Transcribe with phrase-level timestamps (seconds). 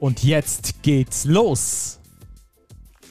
[0.00, 1.98] Und jetzt geht's los.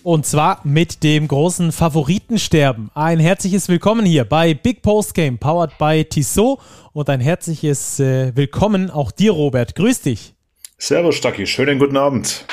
[0.04, 2.92] Und zwar mit dem großen Favoritensterben.
[2.94, 6.60] Ein herzliches Willkommen hier bei Big Post Game, powered by Tissot.
[6.94, 9.76] Und ein herzliches äh, Willkommen auch dir, Robert.
[9.76, 10.34] Grüß dich.
[10.78, 11.46] Servus, Stacki.
[11.46, 12.46] Schönen guten Abend.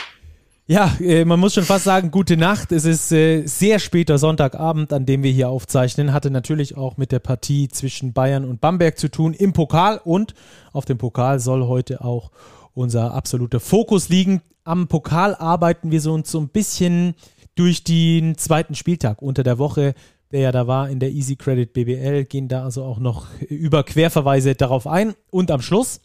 [0.66, 2.72] Ja, äh, man muss schon fast sagen, gute Nacht.
[2.72, 6.12] Es ist äh, sehr später Sonntagabend, an dem wir hier aufzeichnen.
[6.12, 10.00] Hatte natürlich auch mit der Partie zwischen Bayern und Bamberg zu tun im Pokal.
[10.04, 10.34] Und
[10.72, 12.32] auf dem Pokal soll heute auch
[12.74, 14.42] unser absoluter Fokus liegen.
[14.64, 17.14] Am Pokal arbeiten wir so uns so ein bisschen
[17.54, 19.94] durch den zweiten Spieltag unter der Woche,
[20.32, 23.84] der ja da war in der Easy Credit BBL, gehen da also auch noch über
[23.84, 25.14] Querverweise darauf ein.
[25.30, 26.00] Und am Schluss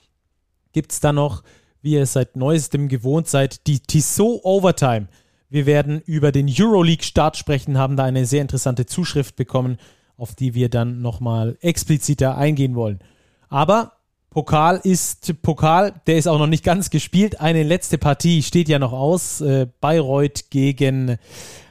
[0.71, 1.43] gibt es dann noch,
[1.81, 5.07] wie ihr es seit neuestem gewohnt seid, die Tissot Overtime.
[5.49, 9.77] Wir werden über den Euroleague-Start sprechen, haben da eine sehr interessante Zuschrift bekommen,
[10.15, 12.99] auf die wir dann nochmal expliziter eingehen wollen.
[13.47, 13.93] Aber
[14.29, 17.41] Pokal ist Pokal, der ist auch noch nicht ganz gespielt.
[17.41, 19.41] Eine letzte Partie steht ja noch aus.
[19.41, 21.17] Äh, Bayreuth gegen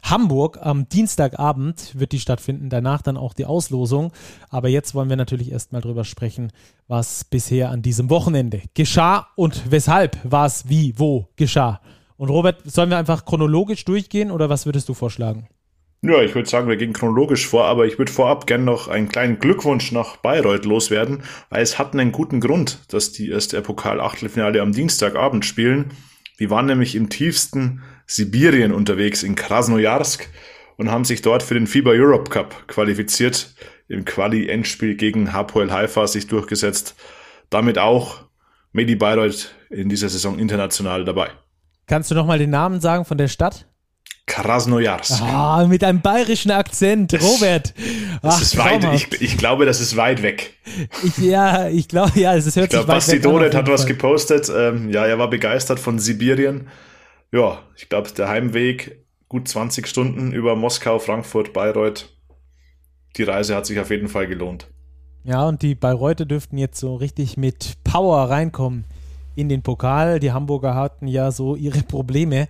[0.03, 2.69] Hamburg am Dienstagabend wird die stattfinden.
[2.69, 4.13] Danach dann auch die Auslosung.
[4.51, 6.51] Aber jetzt wollen wir natürlich erstmal drüber sprechen,
[6.89, 11.81] was bisher an diesem Wochenende geschah und weshalb was wie wo geschah.
[12.17, 15.47] Und Robert, sollen wir einfach chronologisch durchgehen oder was würdest du vorschlagen?
[16.01, 19.09] Ja, ich würde sagen, wir gehen chronologisch vor, aber ich würde vorab gerne noch einen
[19.09, 23.63] kleinen Glückwunsch nach Bayreuth loswerden, weil es hatten einen guten Grund, dass die erst der
[23.63, 25.91] Pokal-Achtelfinale am Dienstagabend spielen.
[26.39, 30.29] Die waren nämlich im tiefsten Sibirien unterwegs in Krasnojarsk
[30.77, 33.55] und haben sich dort für den FIBA Europe Cup qualifiziert,
[33.89, 36.95] im Quali-Endspiel gegen Hapoel Haifa sich durchgesetzt.
[37.51, 38.25] Damit auch
[38.73, 41.31] Medi Bayreuth in dieser Saison international dabei.
[41.87, 43.68] Kannst du nochmal den Namen sagen von der Stadt?
[44.43, 45.21] Krasnojarsk.
[45.23, 47.75] Ah, mit einem bayerischen Akzent, Robert.
[48.23, 50.55] Das Ach, ist weit, ich, ich, glaube, das ist weit weg.
[51.03, 53.69] Ich, ja, ich glaube, ja, es hört ich glaub, sich weit Basti weg Donet hat
[53.69, 54.51] was gepostet.
[54.55, 56.69] Ähm, ja, er war begeistert von Sibirien.
[57.33, 62.09] Ja, ich glaube, der Heimweg, gut 20 Stunden über Moskau, Frankfurt, Bayreuth.
[63.17, 64.69] Die Reise hat sich auf jeden Fall gelohnt.
[65.25, 68.85] Ja, und die Bayreuther dürften jetzt so richtig mit Power reinkommen
[69.35, 70.21] in den Pokal.
[70.21, 72.49] Die Hamburger hatten ja so ihre Probleme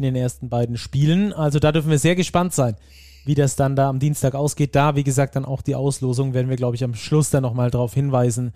[0.00, 1.32] in den ersten beiden Spielen.
[1.32, 2.76] Also da dürfen wir sehr gespannt sein,
[3.24, 4.74] wie das dann da am Dienstag ausgeht.
[4.74, 7.70] Da, wie gesagt, dann auch die Auslosung werden wir, glaube ich, am Schluss dann nochmal
[7.70, 8.52] darauf hinweisen,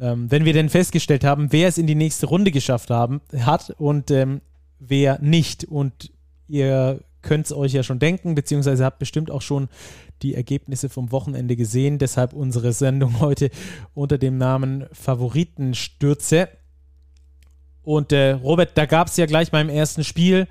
[0.00, 3.74] ähm, wenn wir denn festgestellt haben, wer es in die nächste Runde geschafft haben, hat
[3.78, 4.40] und ähm,
[4.78, 5.64] wer nicht.
[5.64, 6.10] Und
[6.48, 9.68] ihr könnt es euch ja schon denken, beziehungsweise habt bestimmt auch schon
[10.22, 11.98] die Ergebnisse vom Wochenende gesehen.
[11.98, 13.50] Deshalb unsere Sendung heute
[13.94, 16.48] unter dem Namen Favoritenstürze.
[17.82, 20.46] Und äh, Robert, da gab es ja gleich beim ersten Spiel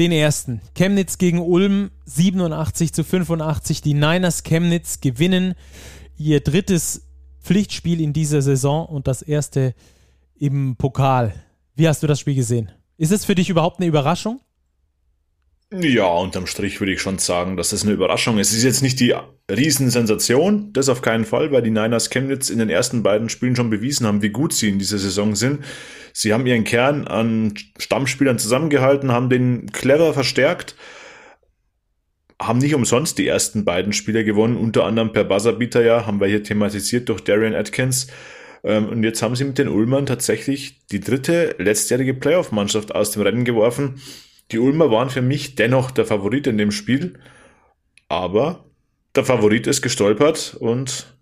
[0.00, 0.62] den ersten.
[0.74, 3.82] Chemnitz gegen Ulm 87 zu 85.
[3.82, 5.54] Die Niners Chemnitz gewinnen
[6.16, 7.06] ihr drittes
[7.42, 9.74] Pflichtspiel in dieser Saison und das erste
[10.34, 11.34] im Pokal.
[11.74, 12.72] Wie hast du das Spiel gesehen?
[12.96, 14.40] Ist es für dich überhaupt eine Überraschung?
[15.72, 18.50] Ja, unterm Strich würde ich schon sagen, dass es eine Überraschung ist.
[18.50, 19.14] Es ist jetzt nicht die
[19.48, 23.70] Riesensensation, das auf keinen Fall, weil die Niners Chemnitz in den ersten beiden Spielen schon
[23.70, 25.64] bewiesen haben, wie gut sie in dieser Saison sind.
[26.12, 30.74] Sie haben ihren Kern an Stammspielern zusammengehalten, haben den clever verstärkt,
[32.42, 36.26] haben nicht umsonst die ersten beiden Spiele gewonnen, unter anderem per Buzzerbeater ja, haben wir
[36.26, 38.08] hier thematisiert durch Darian Atkins.
[38.64, 43.22] Ähm, und jetzt haben sie mit den Ulmern tatsächlich die dritte letztjährige Playoff-Mannschaft aus dem
[43.22, 44.00] Rennen geworfen
[44.52, 47.18] die Ulmer waren für mich dennoch der Favorit in dem Spiel,
[48.08, 48.64] aber
[49.14, 51.16] der Favorit ist gestolpert und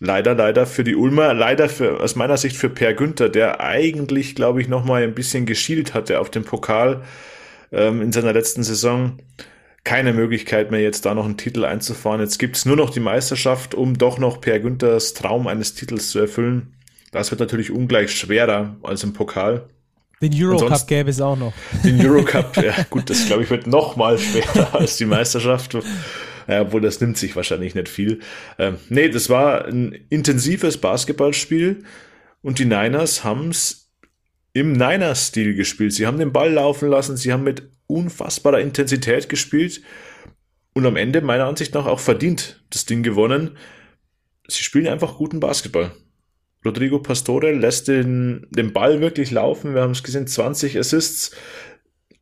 [0.00, 4.34] leider, leider für die Ulmer, leider für, aus meiner Sicht für Per Günther, der eigentlich,
[4.34, 7.02] glaube ich, nochmal ein bisschen geschielt hatte auf dem Pokal
[7.72, 9.18] ähm, in seiner letzten Saison.
[9.84, 12.20] Keine Möglichkeit mehr, jetzt da noch einen Titel einzufahren.
[12.20, 16.18] Jetzt gibt's nur noch die Meisterschaft, um doch noch Per Günthers Traum eines Titels zu
[16.18, 16.74] erfüllen.
[17.10, 19.70] Das wird natürlich ungleich schwerer als im Pokal.
[20.20, 21.52] Den Eurocup gäbe es auch noch.
[21.84, 25.76] Den Eurocup, ja gut, das glaube ich wird noch mal schwerer als die Meisterschaft.
[26.48, 28.20] Ja, obwohl das nimmt sich wahrscheinlich nicht viel.
[28.58, 31.84] Ähm, nee, das war ein intensives Basketballspiel
[32.42, 33.90] und die Niners haben es
[34.54, 35.92] im Niners-Stil gespielt.
[35.92, 39.82] Sie haben den Ball laufen lassen, sie haben mit unfassbarer Intensität gespielt
[40.74, 43.56] und am Ende meiner Ansicht nach auch verdient das Ding gewonnen.
[44.48, 45.92] Sie spielen einfach guten Basketball.
[46.64, 49.74] Rodrigo Pastore lässt den, den Ball wirklich laufen.
[49.74, 51.32] Wir haben es gesehen, 20 Assists.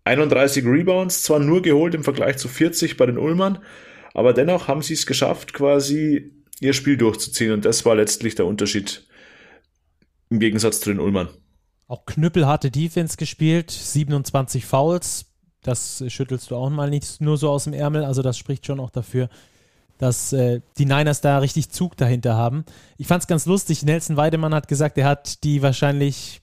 [0.07, 3.59] 31 Rebounds, zwar nur geholt im Vergleich zu 40 bei den Ulmern,
[4.15, 8.47] aber dennoch haben sie es geschafft, quasi ihr Spiel durchzuziehen und das war letztlich der
[8.47, 9.07] Unterschied
[10.31, 11.29] im Gegensatz zu den Ulmern.
[11.89, 15.27] Auch knüppelharte Defense gespielt, 27 Fouls,
[15.63, 18.79] das schüttelst du auch mal nicht nur so aus dem Ärmel, also das spricht schon
[18.79, 19.29] auch dafür,
[19.99, 22.65] dass äh, die Niners da richtig Zug dahinter haben.
[22.99, 26.43] Ich fand es ganz lustig, Nelson Weidemann hat gesagt, er hat die wahrscheinlich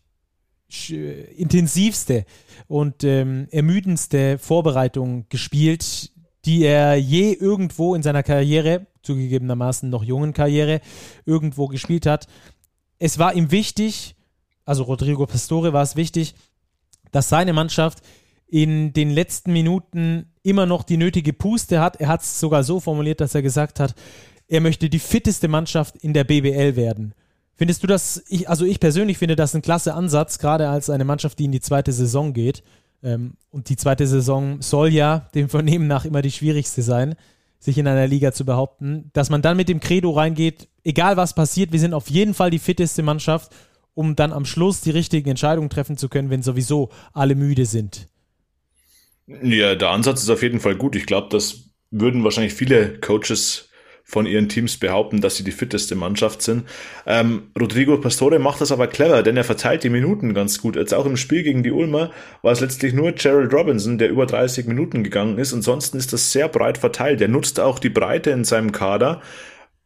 [1.38, 2.26] intensivste
[2.68, 6.12] und ähm, ermüdendste Vorbereitung gespielt,
[6.46, 10.82] die er je irgendwo in seiner Karriere, zugegebenermaßen noch jungen Karriere,
[11.26, 12.28] irgendwo gespielt hat.
[12.98, 14.16] Es war ihm wichtig,
[14.66, 16.34] also Rodrigo Pastore war es wichtig,
[17.12, 18.00] dass seine Mannschaft
[18.48, 21.96] in den letzten Minuten immer noch die nötige Puste hat.
[22.00, 23.96] Er hat es sogar so formuliert, dass er gesagt hat,
[24.48, 27.16] er möchte die fitteste Mannschaft in der BBL werden.
[27.56, 31.06] Findest du das, ich, also ich persönlich finde das ein klasse Ansatz, gerade als eine
[31.06, 32.64] Mannschaft, die in die zweite Saison geht.
[33.04, 37.16] Ähm, und die zweite Saison soll ja dem Vernehmen nach immer die schwierigste sein,
[37.60, 39.12] sich in einer Liga zu behaupten.
[39.14, 42.50] Dass man dann mit dem Credo reingeht, egal was passiert, wir sind auf jeden Fall
[42.50, 43.54] die fitteste Mannschaft,
[43.94, 48.08] um dann am Schluss die richtigen Entscheidungen treffen zu können, wenn sowieso alle müde sind.
[49.28, 50.96] Ja, der Ansatz ist auf jeden Fall gut.
[50.96, 53.70] Ich glaube, das würden wahrscheinlich viele Coaches
[54.06, 56.68] von ihren Teams behaupten, dass sie die fitteste Mannschaft sind.
[57.06, 60.76] Ähm, Rodrigo Pastore macht das aber clever, denn er verteilt die Minuten ganz gut.
[60.76, 62.12] Jetzt auch im Spiel gegen die Ulmer
[62.42, 65.54] war es letztlich nur Gerald Robinson, der über 30 Minuten gegangen ist.
[65.54, 67.22] Ansonsten ist das sehr breit verteilt.
[67.22, 69.22] Er nutzt auch die Breite in seinem Kader,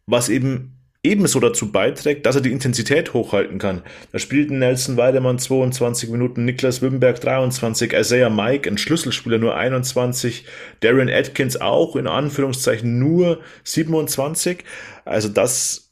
[0.08, 3.84] was eben ebenso dazu beiträgt, dass er die Intensität hochhalten kann.
[4.12, 10.46] Da spielten Nelson Weidemann 22 Minuten, Niklas Wimberg 23, Isaiah Mike, ein Schlüsselspieler, nur 21,
[10.82, 14.64] Darren Atkins auch in Anführungszeichen nur 27.
[15.06, 15.92] Also das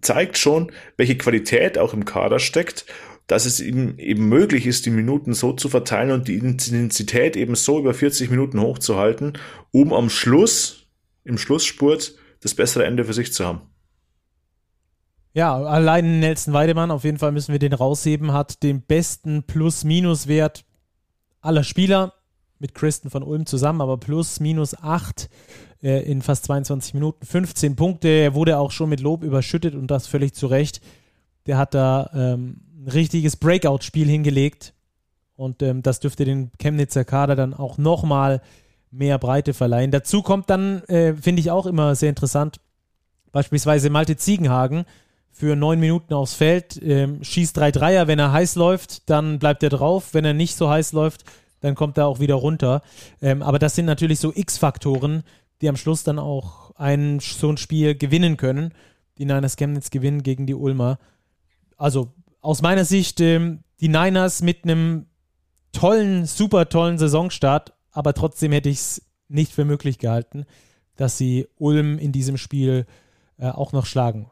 [0.00, 2.86] zeigt schon, welche Qualität auch im Kader steckt
[3.26, 7.54] dass es ihm eben möglich ist, die Minuten so zu verteilen und die Intensität eben
[7.54, 9.38] so über 40 Minuten hochzuhalten,
[9.70, 10.86] um am Schluss,
[11.24, 13.71] im Schlussspurt, das bessere Ende für sich zu haben.
[15.34, 20.64] Ja, allein Nelson Weidemann, auf jeden Fall müssen wir den rausheben, hat den besten Plus-Minus-Wert
[21.40, 22.12] aller Spieler
[22.58, 25.30] mit Christen von Ulm zusammen, aber plus minus 8
[25.82, 28.08] äh, in fast 22 Minuten, 15 Punkte.
[28.08, 30.80] Er wurde auch schon mit Lob überschüttet und das völlig zu Recht.
[31.46, 34.74] Der hat da ähm, ein richtiges Breakout-Spiel hingelegt
[35.34, 38.42] und ähm, das dürfte den Chemnitzer Kader dann auch nochmal
[38.90, 39.90] mehr Breite verleihen.
[39.90, 42.60] Dazu kommt dann, äh, finde ich auch immer sehr interessant,
[43.32, 44.84] beispielsweise Malte Ziegenhagen,
[45.32, 48.06] für neun Minuten aufs Feld, ähm, schießt drei Dreier.
[48.06, 50.12] Wenn er heiß läuft, dann bleibt er drauf.
[50.12, 51.24] Wenn er nicht so heiß läuft,
[51.60, 52.82] dann kommt er auch wieder runter.
[53.20, 55.22] Ähm, aber das sind natürlich so X-Faktoren,
[55.60, 58.74] die am Schluss dann auch ein, so ein Spiel gewinnen können.
[59.18, 60.98] Die Niners Chemnitz gewinnen gegen die Ulmer.
[61.76, 65.06] Also aus meiner Sicht ähm, die Niners mit einem
[65.72, 70.44] tollen, super tollen Saisonstart, aber trotzdem hätte ich es nicht für möglich gehalten,
[70.96, 72.86] dass sie Ulm in diesem Spiel
[73.38, 74.30] äh, auch noch schlagen.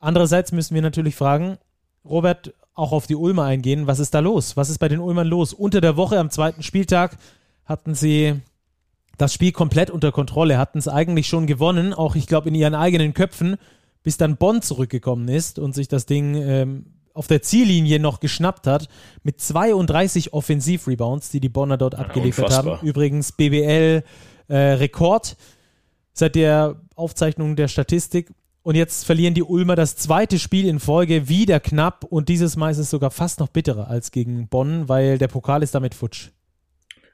[0.00, 1.58] Andererseits müssen wir natürlich fragen,
[2.04, 3.86] Robert, auch auf die Ulmer eingehen.
[3.86, 4.56] Was ist da los?
[4.56, 5.52] Was ist bei den Ulmern los?
[5.52, 7.16] Unter der Woche am zweiten Spieltag
[7.66, 8.40] hatten sie
[9.18, 12.74] das Spiel komplett unter Kontrolle, hatten es eigentlich schon gewonnen, auch ich glaube in ihren
[12.74, 13.56] eigenen Köpfen,
[14.02, 18.66] bis dann Bonn zurückgekommen ist und sich das Ding ähm, auf der Ziellinie noch geschnappt
[18.66, 18.88] hat
[19.22, 22.78] mit 32 Offensivrebounds, die die Bonner dort abgeliefert unfassbar.
[22.78, 22.86] haben.
[22.86, 24.04] Übrigens BBL
[24.48, 25.36] äh, Rekord
[26.14, 31.28] seit der Aufzeichnung der Statistik und jetzt verlieren die Ulmer das zweite Spiel in Folge
[31.28, 35.18] wieder knapp und dieses Mal ist es sogar fast noch bitterer als gegen Bonn, weil
[35.18, 36.28] der Pokal ist damit futsch.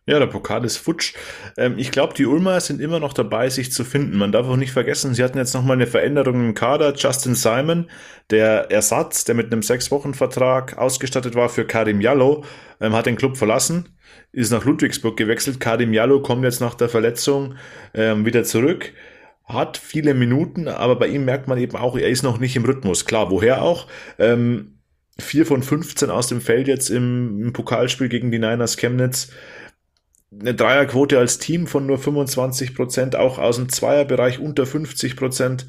[0.09, 1.15] Ja, der Pokal ist futsch.
[1.57, 4.19] Ähm, ich glaube, die Ulmer sind immer noch dabei, sich zu finden.
[4.19, 6.95] Man darf auch nicht vergessen, sie hatten jetzt nochmal eine Veränderung im Kader.
[6.95, 7.91] Justin Simon,
[8.31, 12.45] der Ersatz, der mit einem Sechs-Wochen-Vertrag ausgestattet war für Karim Jallo,
[12.81, 13.88] ähm, hat den Club verlassen,
[14.31, 15.59] ist nach Ludwigsburg gewechselt.
[15.59, 17.57] Karim Jallo kommt jetzt nach der Verletzung
[17.93, 18.93] ähm, wieder zurück
[19.47, 22.65] hat viele Minuten, aber bei ihm merkt man eben auch, er ist noch nicht im
[22.65, 23.05] Rhythmus.
[23.05, 23.87] Klar, woher auch?
[24.19, 24.76] Ähm,
[25.19, 29.29] 4 von 15 aus dem Feld jetzt im, im Pokalspiel gegen die Niners Chemnitz.
[30.38, 35.67] Eine Dreierquote als Team von nur 25 Prozent, auch aus dem Zweierbereich unter 50 Prozent.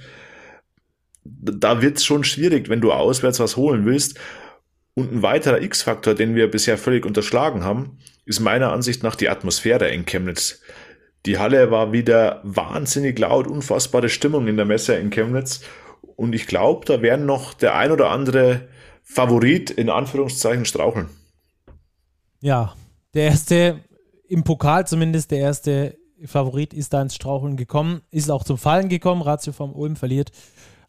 [1.24, 4.20] Da wird's schon schwierig, wenn du auswärts was holen willst.
[4.96, 9.30] Und ein weiterer X-Faktor, den wir bisher völlig unterschlagen haben, ist meiner Ansicht nach die
[9.30, 10.62] Atmosphäre in Chemnitz.
[11.26, 15.62] Die Halle war wieder wahnsinnig laut, unfassbare Stimmung in der Messe in Chemnitz.
[16.16, 18.68] Und ich glaube, da werden noch der ein oder andere
[19.04, 21.10] Favorit in Anführungszeichen straucheln.
[22.42, 22.76] Ja,
[23.14, 23.82] der erste,
[24.28, 28.90] im Pokal zumindest, der erste Favorit ist da ins Straucheln gekommen, ist auch zum Fallen
[28.90, 29.22] gekommen.
[29.22, 30.32] Ratio vom Ulm verliert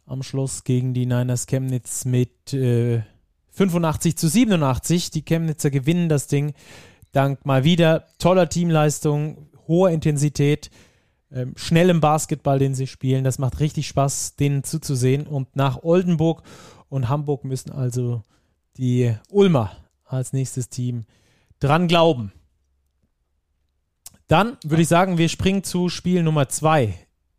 [0.06, 3.02] am Schluss gegen die Niners Chemnitz mit äh,
[3.50, 5.10] 85 zu 87.
[5.10, 6.54] Die Chemnitzer gewinnen das Ding
[7.12, 10.70] dank mal wieder toller Teamleistung, hoher Intensität,
[11.30, 13.24] ähm, schnellem Basketball, den sie spielen.
[13.24, 15.26] Das macht richtig Spaß, denen zuzusehen.
[15.26, 16.42] Und nach Oldenburg
[16.88, 18.22] und Hamburg müssen also
[18.78, 19.72] die Ulmer
[20.04, 21.04] als nächstes Team
[21.60, 22.32] dran glauben.
[24.26, 26.94] Dann würde ich sagen, wir springen zu Spiel Nummer zwei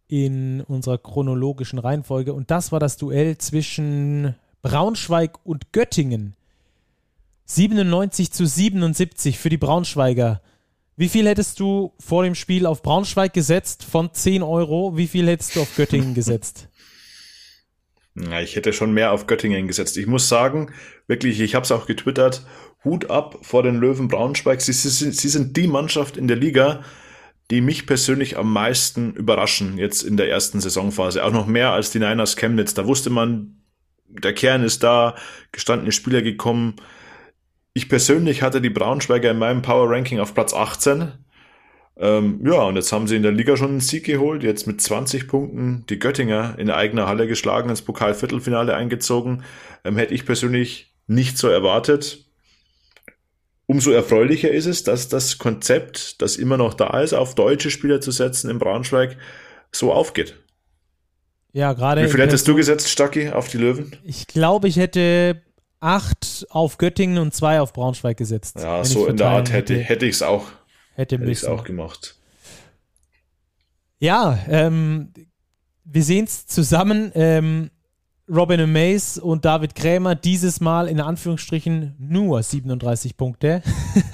[0.07, 2.33] in unserer chronologischen Reihenfolge.
[2.33, 6.35] Und das war das Duell zwischen Braunschweig und Göttingen.
[7.45, 10.41] 97 zu 77 für die Braunschweiger.
[10.99, 14.97] Wie viel hättest du vor dem Spiel auf Braunschweig gesetzt von 10 Euro?
[14.97, 16.67] Wie viel hättest du auf Göttingen gesetzt?
[18.15, 19.95] Ja, ich hätte schon mehr auf Göttingen gesetzt.
[19.95, 20.73] Ich muss sagen,
[21.07, 22.45] wirklich, ich habe es auch getwittert,
[22.83, 24.59] Hut ab vor den Löwen Braunschweig.
[24.59, 26.83] Sie, sie, sie sind die Mannschaft in der Liga,
[27.49, 31.23] die mich persönlich am meisten überraschen jetzt in der ersten Saisonphase.
[31.23, 32.73] Auch noch mehr als die Niners Chemnitz.
[32.73, 33.61] Da wusste man,
[34.09, 35.15] der Kern ist da,
[35.53, 36.75] gestandene Spieler gekommen.
[37.73, 41.11] Ich persönlich hatte die Braunschweiger in meinem Power Ranking auf Platz 18.
[41.97, 44.81] Ähm, ja, und jetzt haben sie in der Liga schon einen Sieg geholt, jetzt mit
[44.81, 49.43] 20 Punkten die Göttinger in eigener Halle geschlagen, ins Pokalviertelfinale eingezogen.
[49.83, 52.25] Ähm, hätte ich persönlich nicht so erwartet.
[53.65, 58.01] Umso erfreulicher ist es, dass das Konzept, das immer noch da ist, auf deutsche Spieler
[58.01, 59.17] zu setzen in Braunschweig,
[59.71, 60.35] so aufgeht.
[61.51, 62.03] Ja, gerade.
[62.03, 63.95] Wie viel hättest du gesetzt, Stacki, auf die Löwen?
[64.03, 65.41] Ich glaube, ich hätte
[65.79, 68.57] acht auf Göttingen und zwei auf Braunschweig gesetzt.
[68.59, 70.47] Ja, so in der Art hätte, hätte ich es auch,
[70.95, 72.15] hätte hätte ich's auch gemacht.
[73.99, 75.13] Ja, ähm,
[75.83, 77.11] wir sehen es zusammen.
[77.15, 77.71] Ähm,
[78.29, 83.63] Robin Mays und David Krämer dieses Mal in Anführungsstrichen nur 37 Punkte.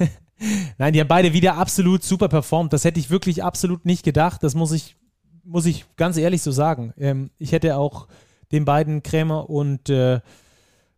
[0.77, 2.71] Nein, die haben beide wieder absolut super performt.
[2.71, 4.41] Das hätte ich wirklich absolut nicht gedacht.
[4.43, 4.95] Das muss ich,
[5.43, 6.93] muss ich ganz ehrlich so sagen.
[6.97, 8.07] Ähm, ich hätte auch
[8.51, 10.21] den beiden Krämer und äh,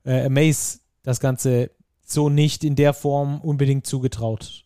[0.08, 1.70] äh, Mays das Ganze
[2.04, 4.64] so nicht in der Form unbedingt zugetraut.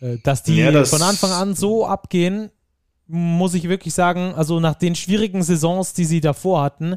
[0.00, 2.50] Äh, dass die ja, das von Anfang an so abgehen,
[3.06, 6.96] muss ich wirklich sagen, also nach den schwierigen Saisons, die sie davor hatten,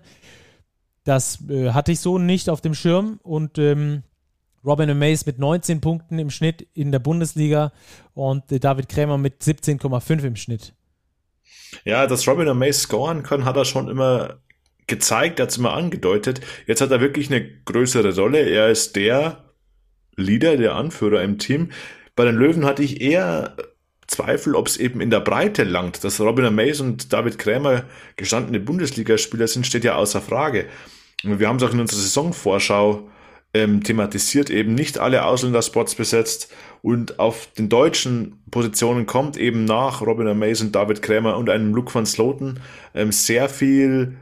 [1.04, 4.04] das äh, hatte ich so nicht auf dem Schirm und ähm,
[4.64, 7.72] Robin Mays mit 19 Punkten im Schnitt in der Bundesliga
[8.14, 10.74] und äh, David Krämer mit 17,5 im Schnitt.
[11.86, 14.38] Ja, dass Robin Mays scoren kann, hat er schon immer
[14.92, 16.42] gezeigt, er hat es immer angedeutet.
[16.68, 18.42] Jetzt hat er wirklich eine größere Rolle.
[18.42, 19.46] Er ist der
[20.16, 21.72] Leader, der Anführer im Team.
[22.16, 23.58] Bei den Löwen hatte ich eher
[24.06, 26.04] Zweifel, ob es eben in der Breite langt.
[26.04, 27.86] Dass Robin Mays und David Krämer
[28.18, 30.68] gestandene Bundesligaspieler sind, steht ja außer Frage.
[31.24, 33.10] Und wir haben es auch in unserer Saisonvorschau
[33.54, 40.02] ähm, thematisiert, eben nicht alle Ausländerspots besetzt und auf den deutschen Positionen kommt eben nach
[40.02, 42.60] Robin Mays und David Krämer und einem Luke van Sloten
[42.96, 44.18] ähm, sehr viel,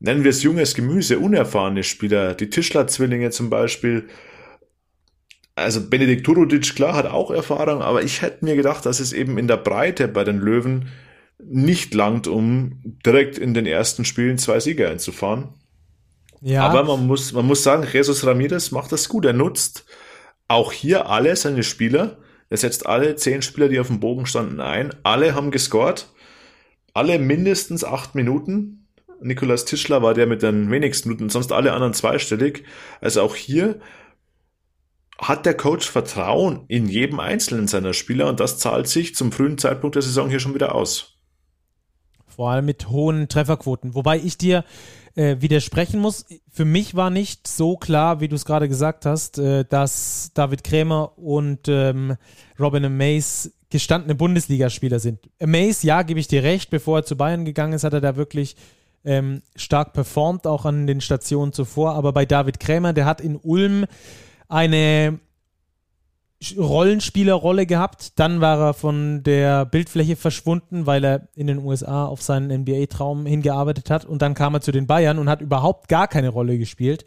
[0.00, 4.08] nennen wir es junges Gemüse, unerfahrene Spieler, die Tischler-Zwillinge zum Beispiel,
[5.54, 9.38] also Benedikt Turudic, klar, hat auch Erfahrung, aber ich hätte mir gedacht, dass es eben
[9.38, 10.88] in der Breite bei den Löwen
[11.38, 15.54] nicht langt, um direkt in den ersten Spielen zwei Sieger einzufahren.
[16.40, 16.66] Ja.
[16.66, 19.26] Aber man muss, man muss sagen, Jesus Ramirez macht das gut.
[19.26, 19.84] Er nutzt
[20.48, 22.18] auch hier alle seine Spieler.
[22.48, 24.94] Er setzt alle zehn Spieler, die auf dem Bogen standen, ein.
[25.02, 26.08] Alle haben gescored.
[26.94, 28.79] Alle mindestens acht Minuten.
[29.20, 32.64] Nikolas Tischler war der mit den wenigsten Minuten, sonst alle anderen zweistellig.
[33.00, 33.80] Also auch hier
[35.18, 39.58] hat der Coach Vertrauen in jedem einzelnen seiner Spieler und das zahlt sich zum frühen
[39.58, 41.18] Zeitpunkt der Saison hier schon wieder aus.
[42.26, 43.94] Vor allem mit hohen Trefferquoten.
[43.94, 44.64] Wobei ich dir
[45.14, 46.24] äh, widersprechen muss.
[46.50, 50.64] Für mich war nicht so klar, wie du es gerade gesagt hast, äh, dass David
[50.64, 52.16] Krämer und ähm,
[52.58, 55.30] Robin Mays gestandene Bundesligaspieler sind.
[55.40, 58.16] Mays, ja, gebe ich dir recht, bevor er zu Bayern gegangen ist, hat er da
[58.16, 58.56] wirklich
[59.04, 61.94] ähm, stark performt, auch an den Stationen zuvor.
[61.94, 63.86] Aber bei David Krämer, der hat in Ulm
[64.48, 65.18] eine
[66.56, 68.18] Rollenspielerrolle gehabt.
[68.18, 73.26] Dann war er von der Bildfläche verschwunden, weil er in den USA auf seinen NBA-Traum
[73.26, 74.04] hingearbeitet hat.
[74.04, 77.04] Und dann kam er zu den Bayern und hat überhaupt gar keine Rolle gespielt.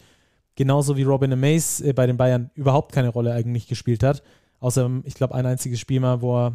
[0.56, 4.22] Genauso wie Robin Amaze äh, bei den Bayern überhaupt keine Rolle eigentlich gespielt hat.
[4.60, 6.54] Außer, ich glaube, ein einziges Spiel mal, wo er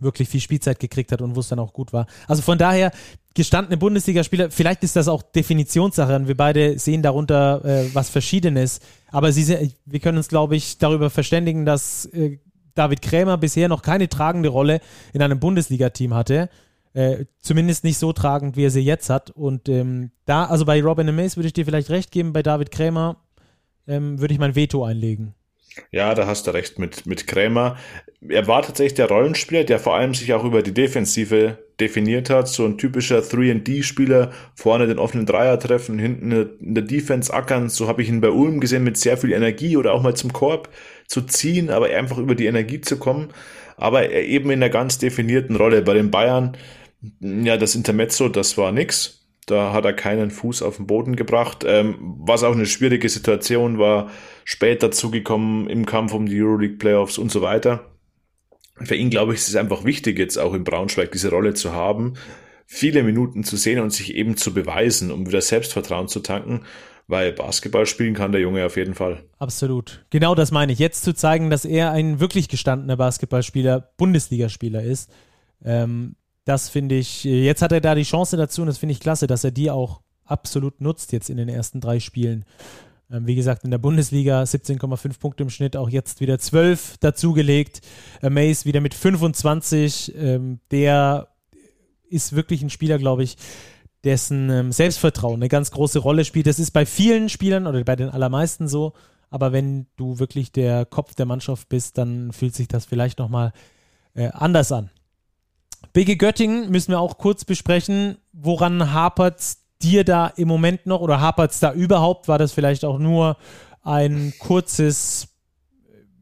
[0.00, 2.06] wirklich viel Spielzeit gekriegt hat und wo es dann auch gut war.
[2.26, 2.90] Also von daher,
[3.34, 8.80] gestandene Bundesligaspieler, vielleicht ist das auch Definitionssache und wir beide sehen darunter äh, was Verschiedenes.
[9.10, 12.38] Aber sie, wir können uns, glaube ich, darüber verständigen, dass äh,
[12.74, 14.80] David Krämer bisher noch keine tragende Rolle
[15.12, 16.48] in einem Bundesliga-Team hatte.
[16.94, 19.30] Äh, zumindest nicht so tragend, wie er sie jetzt hat.
[19.30, 22.70] Und ähm, da, also bei Robin Amaze würde ich dir vielleicht recht geben, bei David
[22.70, 23.16] Krämer
[23.86, 25.34] ähm, würde ich mein Veto einlegen.
[25.90, 27.76] Ja, da hast du recht mit, mit Krämer.
[28.28, 32.48] Er war tatsächlich der Rollenspieler, der vor allem sich auch über die Defensive definiert hat.
[32.48, 37.68] So ein typischer 3D-Spieler, vorne den offenen Dreier treffen, hinten in der Defense ackern.
[37.68, 40.32] So habe ich ihn bei Ulm gesehen mit sehr viel Energie oder auch mal zum
[40.32, 40.68] Korb
[41.06, 43.28] zu ziehen, aber einfach über die Energie zu kommen.
[43.76, 45.82] Aber eben in einer ganz definierten Rolle.
[45.82, 46.56] Bei den Bayern,
[47.20, 49.26] ja, das Intermezzo, das war nix.
[49.46, 51.64] Da hat er keinen Fuß auf den Boden gebracht.
[51.66, 54.10] Ähm, was auch eine schwierige Situation war,
[54.44, 57.86] spät dazugekommen im Kampf um die Euroleague Playoffs und so weiter.
[58.76, 61.72] Für ihn, glaube ich, ist es einfach wichtig, jetzt auch in Braunschweig diese Rolle zu
[61.72, 62.14] haben,
[62.66, 66.62] viele Minuten zu sehen und sich eben zu beweisen, um wieder Selbstvertrauen zu tanken,
[67.06, 69.22] weil Basketball spielen kann der Junge auf jeden Fall.
[69.38, 70.04] Absolut.
[70.10, 70.78] Genau das meine ich.
[70.78, 75.10] Jetzt zu zeigen, dass er ein wirklich gestandener Basketballspieler, Bundesligaspieler ist,
[75.64, 79.00] ähm, das finde ich, jetzt hat er da die Chance dazu und das finde ich
[79.00, 82.44] klasse, dass er die auch absolut nutzt jetzt in den ersten drei Spielen.
[83.12, 87.82] Ähm, wie gesagt, in der Bundesliga 17,5 Punkte im Schnitt, auch jetzt wieder 12 dazugelegt.
[88.22, 90.14] Äh, Mace wieder mit 25.
[90.16, 91.28] Ähm, der
[92.08, 93.36] ist wirklich ein Spieler, glaube ich,
[94.04, 96.46] dessen ähm, Selbstvertrauen eine ganz große Rolle spielt.
[96.46, 98.94] Das ist bei vielen Spielern oder bei den allermeisten so.
[99.30, 103.52] Aber wenn du wirklich der Kopf der Mannschaft bist, dann fühlt sich das vielleicht nochmal
[104.14, 104.90] äh, anders an.
[105.92, 108.16] BG Göttingen müssen wir auch kurz besprechen.
[108.32, 109.40] Woran hapert
[109.82, 112.28] dir da im Moment noch oder hapert es da überhaupt?
[112.28, 113.36] War das vielleicht auch nur
[113.82, 115.28] ein kurzes,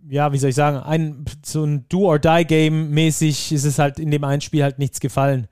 [0.08, 4.24] ja, wie soll ich sagen, ein so ein Do-or-Die-Game mäßig ist es halt in dem
[4.24, 5.48] einen Spiel halt nichts gefallen.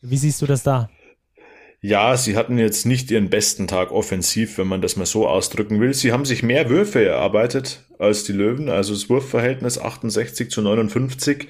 [0.00, 0.88] Wie siehst du das da?
[1.82, 5.80] Ja, sie hatten jetzt nicht ihren besten Tag offensiv, wenn man das mal so ausdrücken
[5.80, 5.94] will.
[5.94, 11.48] Sie haben sich mehr Würfe erarbeitet als die Löwen, also das Wurfverhältnis 68 zu 59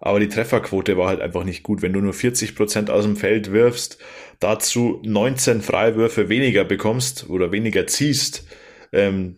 [0.00, 1.82] aber die Trefferquote war halt einfach nicht gut.
[1.82, 3.98] Wenn du nur 40 Prozent aus dem Feld wirfst,
[4.40, 8.46] dazu 19 Freiwürfe weniger bekommst oder weniger ziehst,
[8.92, 9.36] ähm,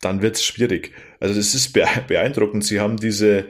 [0.00, 0.92] dann wird's schwierig.
[1.18, 1.72] Also das ist
[2.06, 2.64] beeindruckend.
[2.64, 3.46] Sie haben diese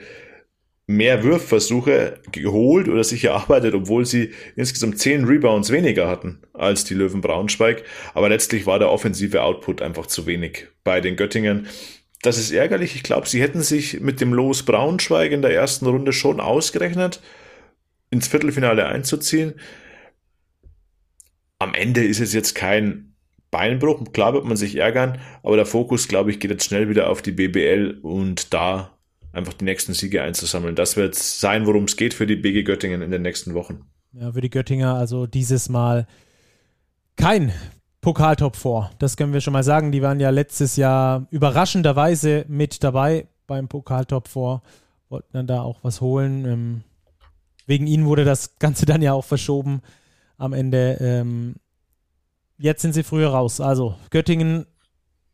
[0.86, 6.94] mehr Würfversuche geholt oder sich erarbeitet, obwohl sie insgesamt 10 Rebounds weniger hatten als die
[6.94, 7.84] Löwen Braunschweig.
[8.14, 11.68] Aber letztlich war der offensive Output einfach zu wenig bei den Göttingen
[12.26, 12.96] das ist ärgerlich.
[12.96, 17.20] Ich glaube, sie hätten sich mit dem Los Braunschweig in der ersten Runde schon ausgerechnet,
[18.10, 19.54] ins Viertelfinale einzuziehen.
[21.58, 23.14] Am Ende ist es jetzt kein
[23.50, 24.12] Beinbruch.
[24.12, 27.22] Klar wird man sich ärgern, aber der Fokus, glaube ich, geht jetzt schnell wieder auf
[27.22, 28.96] die BBL und da
[29.32, 30.74] einfach die nächsten Siege einzusammeln.
[30.74, 33.82] Das wird sein, worum es geht für die BG Göttingen in den nächsten Wochen.
[34.12, 36.06] Ja, für die Göttinger also dieses Mal
[37.16, 37.52] kein
[38.04, 38.90] Pokaltop vor.
[38.98, 39.90] Das können wir schon mal sagen.
[39.90, 44.62] Die waren ja letztes Jahr überraschenderweise mit dabei beim Pokaltop vor.
[45.08, 46.44] Wollten dann da auch was holen.
[46.44, 46.84] Ähm,
[47.66, 49.80] wegen ihnen wurde das Ganze dann ja auch verschoben
[50.36, 50.98] am Ende.
[51.00, 51.54] Ähm,
[52.58, 53.62] jetzt sind sie früher raus.
[53.62, 54.66] Also Göttingen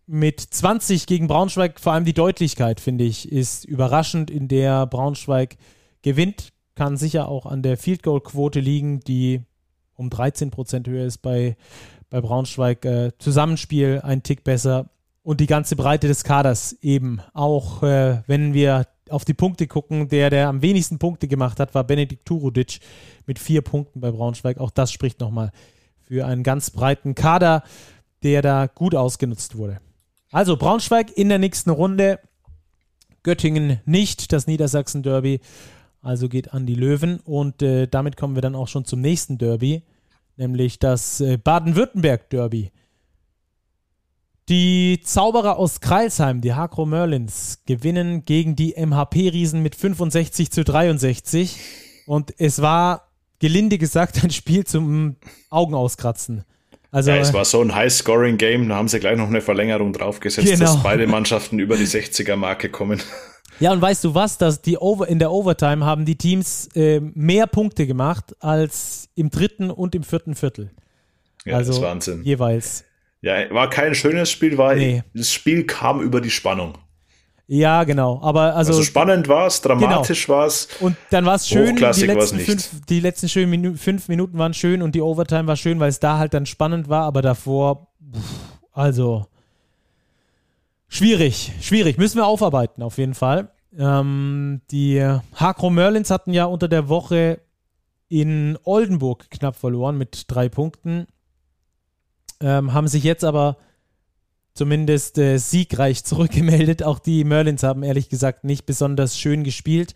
[0.07, 5.57] mit 20 gegen Braunschweig, vor allem die Deutlichkeit, finde ich, ist überraschend, in der Braunschweig
[6.03, 6.51] gewinnt.
[6.77, 9.41] Kann sicher auch an der Field Goal Quote liegen, die
[9.97, 11.57] um 13 Prozent höher ist bei
[12.11, 12.85] bei Braunschweig.
[12.85, 14.91] Äh, Zusammenspiel ein Tick besser
[15.23, 17.21] und die ganze Breite des Kaders eben.
[17.33, 21.75] Auch äh, wenn wir auf die Punkte gucken, der, der am wenigsten Punkte gemacht hat,
[21.75, 22.81] war Benedikt Turudic
[23.27, 24.59] mit vier Punkten bei Braunschweig.
[24.59, 25.51] Auch das spricht nochmal
[26.07, 27.63] für einen ganz breiten Kader,
[28.23, 29.81] der da gut ausgenutzt wurde.
[30.31, 32.21] Also Braunschweig in der nächsten Runde.
[33.23, 35.41] Göttingen nicht, das Niedersachsen-Derby.
[36.03, 37.21] Also geht an die Löwen.
[37.21, 39.83] Und äh, damit kommen wir dann auch schon zum nächsten Derby
[40.41, 42.73] nämlich das äh, Baden-Württemberg-Derby.
[44.49, 51.57] Die Zauberer aus Kreilsheim, die Hakro Merlins, gewinnen gegen die MHP-Riesen mit 65 zu 63.
[52.07, 55.17] Und es war, gelinde gesagt, ein Spiel zum
[55.51, 56.45] Augen auskratzen.
[56.91, 60.49] Also, ja, es war so ein High-Scoring-Game, da haben sie gleich noch eine Verlängerung draufgesetzt,
[60.49, 60.65] genau.
[60.65, 63.01] dass beide Mannschaften über die 60er-Marke kommen.
[63.61, 64.39] Ja, und weißt du was?
[64.39, 69.31] Dass die Over in der Overtime haben die Teams äh, mehr Punkte gemacht als im
[69.31, 70.71] dritten und im vierten Viertel.
[71.45, 72.23] Ja, also das ist Wahnsinn.
[72.23, 72.85] Jeweils.
[73.23, 75.03] Ja, war kein schönes Spiel, weil nee.
[75.15, 76.79] das Spiel kam über die Spannung.
[77.53, 78.21] Ja, genau.
[78.23, 80.39] Aber also, also spannend war es, dramatisch genau.
[80.39, 80.69] war es.
[80.79, 81.75] Und dann war es schön.
[81.75, 85.57] Die letzten, fünf, die letzten schönen Minu fünf Minuten waren schön und die Overtime war
[85.57, 87.03] schön, weil es da halt dann spannend war.
[87.03, 87.89] Aber davor,
[88.73, 89.27] also
[90.93, 91.99] Schwierig, schwierig.
[91.99, 93.53] Müssen wir aufarbeiten, auf jeden Fall.
[93.79, 95.01] Ähm, die
[95.37, 97.41] Hakro Merlins hatten ja unter der Woche
[98.09, 101.07] in Oldenburg knapp verloren mit drei Punkten.
[102.41, 103.57] Ähm, haben sich jetzt aber
[104.53, 106.83] zumindest äh, siegreich zurückgemeldet.
[106.83, 109.95] Auch die Merlins haben ehrlich gesagt nicht besonders schön gespielt.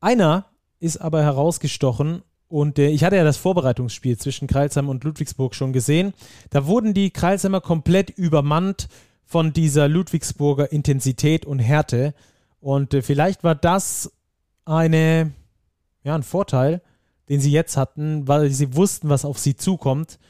[0.00, 0.46] Einer
[0.80, 5.74] ist aber herausgestochen und äh, ich hatte ja das Vorbereitungsspiel zwischen Kreilsheim und Ludwigsburg schon
[5.74, 6.14] gesehen.
[6.48, 8.88] Da wurden die Kreilsheimer komplett übermannt
[9.34, 12.14] von dieser Ludwigsburger Intensität und Härte.
[12.60, 14.12] Und äh, vielleicht war das
[14.64, 15.32] eine,
[16.04, 16.82] ja, ein Vorteil,
[17.28, 20.20] den sie jetzt hatten, weil sie wussten, was auf sie zukommt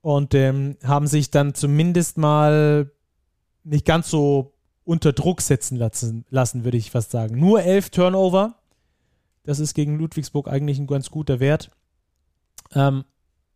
[0.00, 2.90] und ähm, haben sich dann zumindest mal
[3.62, 7.38] nicht ganz so unter Druck setzen lassen, lassen, würde ich fast sagen.
[7.38, 8.56] Nur elf Turnover.
[9.44, 11.70] Das ist gegen Ludwigsburg eigentlich ein ganz guter Wert.
[12.74, 13.04] Ähm,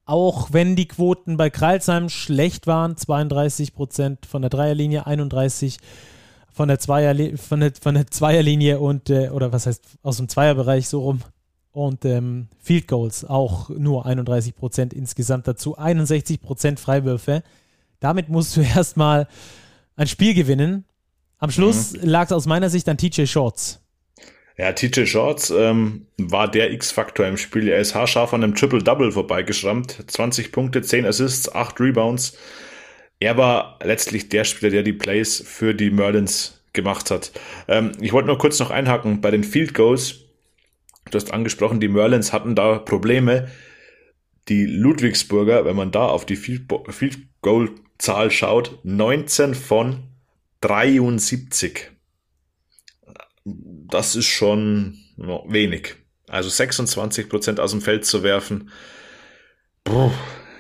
[0.06, 5.78] auch wenn die Quoten bei Kreilsheim schlecht waren, 32 Prozent von der Dreierlinie, 31
[6.52, 10.28] von der, Zweierli von der, von der Zweierlinie und, äh, oder was heißt, aus dem
[10.28, 11.20] Zweierbereich so rum.
[11.72, 17.42] Und ähm, Field Goals auch nur 31 Prozent insgesamt dazu, 61 Prozent Freiwürfe.
[18.00, 19.26] Damit musst du erstmal
[19.96, 20.84] ein Spiel gewinnen.
[21.38, 22.08] Am Schluss mhm.
[22.08, 23.80] lag es aus meiner Sicht an TJ Shorts.
[24.58, 27.68] Ja, TJ Shorts ähm, war der X-Faktor im Spiel.
[27.68, 30.04] Er ist haarscharf an einem Triple-Double vorbeigeschrammt.
[30.06, 32.38] 20 Punkte, 10 Assists, 8 Rebounds.
[33.20, 37.32] Er war letztlich der Spieler, der die Plays für die Merlins gemacht hat.
[37.68, 40.20] Ähm, ich wollte nur kurz noch einhaken bei den Field Goals.
[41.10, 43.48] Du hast angesprochen, die Merlins hatten da Probleme.
[44.48, 50.04] Die Ludwigsburger, wenn man da auf die Field, Field Goal Zahl schaut, 19 von
[50.62, 51.90] 73
[53.90, 55.96] das ist schon wenig.
[56.29, 58.70] Also 26 Prozent aus dem Feld zu werfen,
[59.87, 60.11] Puh,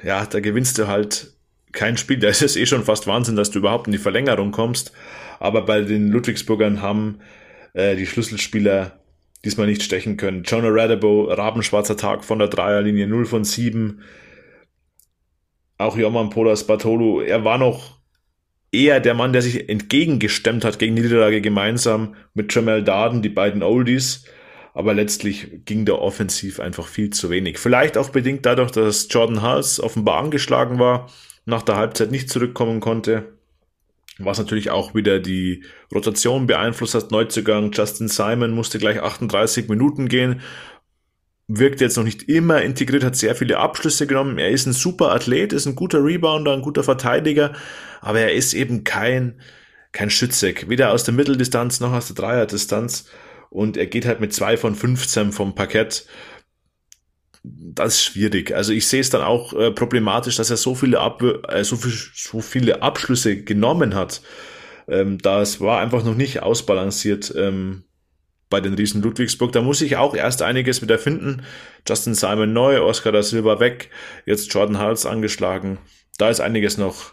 [0.04, 1.34] ja, da gewinnst du halt
[1.72, 2.18] kein Spiel.
[2.20, 4.92] Da ist es eh schon fast Wahnsinn, dass du überhaupt in die Verlängerung kommst.
[5.40, 7.18] Aber bei den Ludwigsburgern haben
[7.74, 9.00] äh, die Schlüsselspieler
[9.44, 10.44] diesmal nicht stechen können.
[10.44, 14.00] Jonah Radebo, Rabenschwarzer Tag von der Dreierlinie, 0 von 7.
[15.78, 17.95] Auch Joman Podas Bartolo, er war noch
[18.76, 23.28] eher der Mann, der sich entgegengestemmt hat gegen die Niederlage gemeinsam mit Jamel Darden, die
[23.28, 24.24] beiden Oldies.
[24.74, 27.58] Aber letztlich ging der offensiv einfach viel zu wenig.
[27.58, 31.10] Vielleicht auch bedingt dadurch, dass Jordan Hals offenbar angeschlagen war,
[31.46, 33.32] nach der Halbzeit nicht zurückkommen konnte.
[34.18, 37.10] Was natürlich auch wieder die Rotation beeinflusst hat.
[37.10, 40.40] Neuzugang Justin Simon musste gleich 38 Minuten gehen,
[41.48, 44.38] wirkt jetzt noch nicht immer integriert, hat sehr viele Abschlüsse genommen.
[44.38, 47.52] Er ist ein super Athlet, ist ein guter Rebounder, ein guter Verteidiger,
[48.00, 49.40] aber er ist eben kein,
[49.92, 53.06] kein Schütze, weder aus der Mitteldistanz noch aus der Dreierdistanz.
[53.48, 56.06] Und er geht halt mit zwei von 15 vom Parkett.
[57.44, 58.52] Das ist schwierig.
[58.52, 61.76] Also ich sehe es dann auch äh, problematisch, dass er so viele, Ab äh, so,
[61.76, 64.20] viel, so viele Abschlüsse genommen hat.
[64.88, 67.32] Ähm, das war einfach noch nicht ausbalanciert.
[67.36, 67.85] Ähm,
[68.48, 69.52] bei den Riesen Ludwigsburg.
[69.52, 71.42] Da muss ich auch erst einiges wieder finden.
[71.86, 73.90] Justin Simon neu, Oscar da Silva weg,
[74.24, 75.78] jetzt Jordan Hals angeschlagen.
[76.18, 77.12] Da ist einiges noch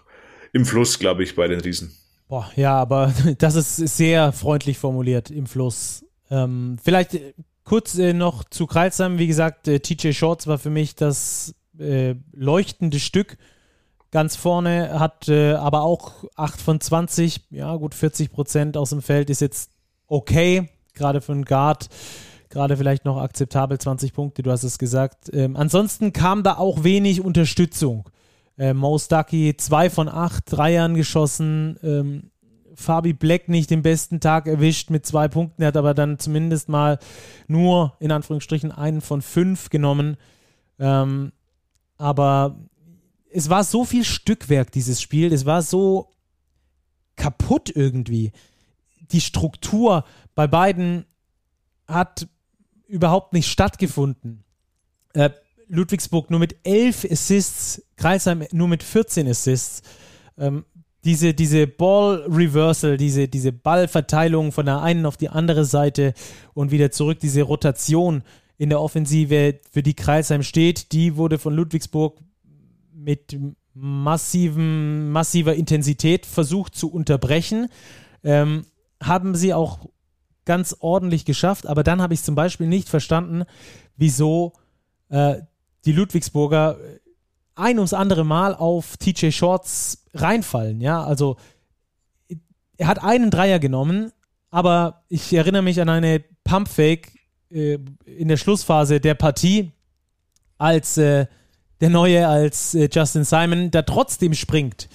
[0.52, 1.96] im Fluss, glaube ich, bei den Riesen.
[2.28, 6.06] Boah, ja, aber das ist sehr freundlich formuliert, im Fluss.
[6.30, 7.20] Ähm, vielleicht
[7.64, 9.18] kurz äh, noch zu Kreilsheim.
[9.18, 13.38] Wie gesagt, äh, TJ Shorts war für mich das äh, leuchtende Stück.
[14.12, 19.02] Ganz vorne hat äh, aber auch 8 von 20, ja gut 40 Prozent aus dem
[19.02, 19.72] Feld ist jetzt
[20.08, 21.90] okay gerade für einen Guard,
[22.50, 25.30] gerade vielleicht noch akzeptabel 20 Punkte, du hast es gesagt.
[25.34, 28.10] Ähm, ansonsten kam da auch wenig Unterstützung.
[28.58, 31.80] Äh, Mo Stucky, zwei von acht Dreiern geschossen.
[31.84, 32.30] Ähm,
[32.76, 35.62] Fabi Black nicht den besten Tag erwischt mit zwei Punkten.
[35.62, 37.00] Er hat aber dann zumindest mal
[37.48, 40.18] nur in Anführungsstrichen einen von fünf genommen.
[40.80, 41.32] Ähm,
[41.98, 42.58] aber
[43.32, 45.34] es war so viel Stückwerk, dieses Spiel.
[45.34, 46.12] Es war so
[47.16, 48.32] kaputt irgendwie.
[49.12, 50.04] Die Struktur
[50.36, 51.06] bei beiden
[51.88, 52.28] hat
[52.88, 54.44] überhaupt nicht stattgefunden.
[55.14, 55.32] Äh,
[55.68, 59.82] Ludwigsburg nur mit 11 Assists, Kreisheim nur mit 14 Assists.
[60.38, 60.66] Ähm,
[61.04, 66.14] diese, diese Ball-Reversal, diese, diese Ballverteilung von der einen auf die andere Seite
[66.54, 68.24] und wieder zurück, diese Rotation
[68.58, 72.20] in der Offensive, für die Kreisheim steht, die wurde von Ludwigsburg
[72.94, 73.38] mit
[73.74, 77.68] massiven, massiver Intensität versucht zu unterbrechen.
[78.24, 78.66] Ähm,
[79.02, 79.90] haben sie auch
[80.46, 83.44] ganz ordentlich geschafft, aber dann habe ich zum Beispiel nicht verstanden,
[83.96, 84.54] wieso
[85.10, 85.36] äh,
[85.86, 86.78] die Ludwigsburger
[87.56, 90.82] ein ums andere Mal auf TJ Shorts reinfallen.
[90.82, 91.38] Ja, also
[92.78, 94.12] er hat einen Dreier genommen,
[94.50, 97.12] aber ich erinnere mich an eine Pumpfake
[97.52, 99.72] äh, in der Schlussphase der Partie,
[100.58, 101.28] als äh,
[101.82, 104.88] der Neue, als äh, Justin Simon, der trotzdem springt.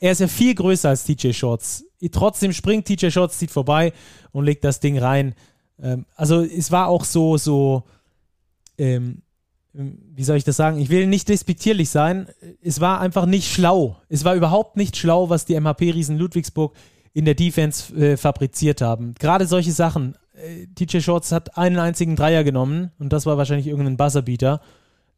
[0.00, 1.84] Er ist ja viel größer als TJ Shorts.
[2.10, 3.92] Trotzdem springt TJ Shorts, zieht vorbei
[4.32, 5.34] und legt das Ding rein.
[5.80, 7.84] Ähm, also es war auch so, so,
[8.78, 9.22] ähm,
[9.72, 10.78] wie soll ich das sagen?
[10.78, 12.28] Ich will nicht despektierlich sein.
[12.60, 13.98] Es war einfach nicht schlau.
[14.08, 16.74] Es war überhaupt nicht schlau, was die MHP-Riesen Ludwigsburg
[17.12, 19.14] in der Defense äh, fabriziert haben.
[19.18, 20.16] Gerade solche Sachen.
[20.34, 24.60] Äh, TJ Shorts hat einen einzigen Dreier genommen und das war wahrscheinlich irgendein Buzzerbeater.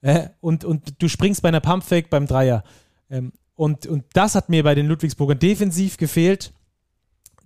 [0.00, 2.64] Äh, und, und du springst bei einer Pumpfake beim Dreier.
[3.08, 6.52] Ähm, und, und das hat mir bei den Ludwigsburgern defensiv gefehlt.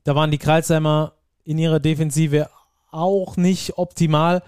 [0.04, 1.12] Da waren die Kreilsheimer
[1.44, 2.48] in ihrer Defensive
[2.90, 4.42] auch nicht optimal,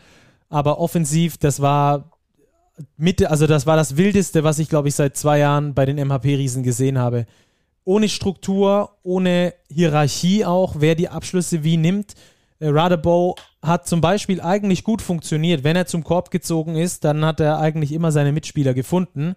[0.48, 2.10] aber offensiv, das war
[2.96, 5.98] Mitte, also das war das Wildeste, was ich, glaube ich, seit zwei Jahren bei den
[5.98, 7.26] MHP-Riesen gesehen habe.
[7.84, 12.14] ohne Struktur, ohne Hierarchie auch, wer die Abschlüsse wie nimmt.
[12.60, 15.64] Äh, Radebow hat zum Beispiel eigentlich gut funktioniert.
[15.64, 19.36] Wenn er zum Korb gezogen ist, dann hat er eigentlich immer seine Mitspieler gefunden.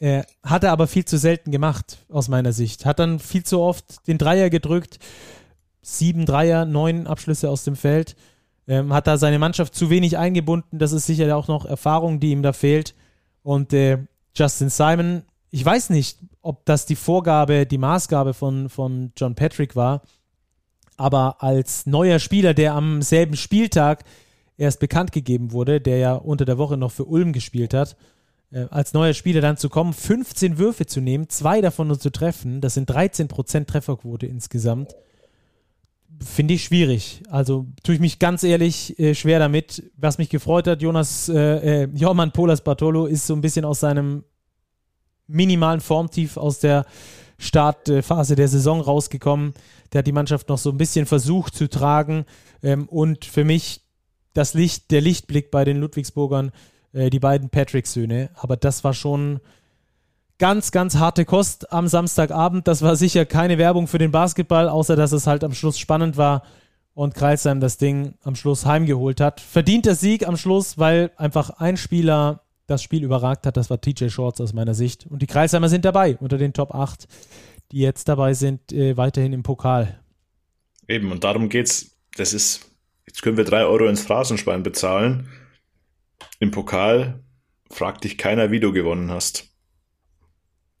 [0.00, 2.86] Äh, hat er aber viel zu selten gemacht, aus meiner Sicht.
[2.86, 4.98] Hat dann viel zu oft den Dreier gedrückt.
[5.82, 8.16] Sieben Dreier, neun Abschlüsse aus dem Feld.
[8.68, 10.78] Ähm, hat da seine Mannschaft zu wenig eingebunden.
[10.78, 12.94] Das ist sicher auch noch Erfahrung, die ihm da fehlt.
[13.42, 13.98] Und äh,
[14.36, 19.74] Justin Simon, ich weiß nicht, ob das die Vorgabe, die Maßgabe von, von John Patrick
[19.74, 20.02] war,
[20.96, 24.04] aber als neuer Spieler, der am selben Spieltag
[24.56, 27.96] erst bekannt gegeben wurde, der ja unter der Woche noch für Ulm gespielt hat,
[28.50, 32.10] äh, als neuer Spieler dann zu kommen, 15 Würfe zu nehmen, zwei davon nur zu
[32.10, 34.94] treffen, das sind 13% Trefferquote insgesamt,
[36.20, 37.22] finde ich schwierig.
[37.30, 39.84] Also tue ich mich ganz ehrlich äh, schwer damit.
[39.96, 43.80] Was mich gefreut hat, Jonas äh, äh, Jorman Polas Bartolo ist so ein bisschen aus
[43.80, 44.24] seinem
[45.26, 46.86] minimalen Formtief aus der
[47.38, 49.54] Startphase der Saison rausgekommen.
[49.92, 52.24] Der hat die Mannschaft noch so ein bisschen versucht zu tragen.
[52.62, 53.82] Ähm, und für mich
[54.34, 56.50] das Licht, der Lichtblick bei den Ludwigsburgern,
[56.92, 58.30] äh, die beiden Patrick-Söhne.
[58.34, 59.40] Aber das war schon
[60.38, 62.68] ganz, ganz harte Kost am Samstagabend.
[62.68, 66.16] Das war sicher keine Werbung für den Basketball, außer dass es halt am Schluss spannend
[66.16, 66.42] war
[66.94, 69.40] und Kreilsheim das Ding am Schluss heimgeholt hat.
[69.40, 73.56] Verdienter Sieg am Schluss, weil einfach ein Spieler das Spiel überragt hat.
[73.56, 75.06] Das war TJ Shorts aus meiner Sicht.
[75.06, 77.08] Und die Kreisheimer sind dabei unter den Top 8,
[77.72, 79.98] die jetzt dabei sind, äh, weiterhin im Pokal.
[80.86, 81.96] Eben, und darum geht's.
[82.16, 82.68] Das ist,
[83.06, 85.28] jetzt können wir drei Euro ins Phrasenschwein bezahlen.
[86.38, 87.22] Im Pokal
[87.70, 89.48] fragt dich keiner, wie du gewonnen hast.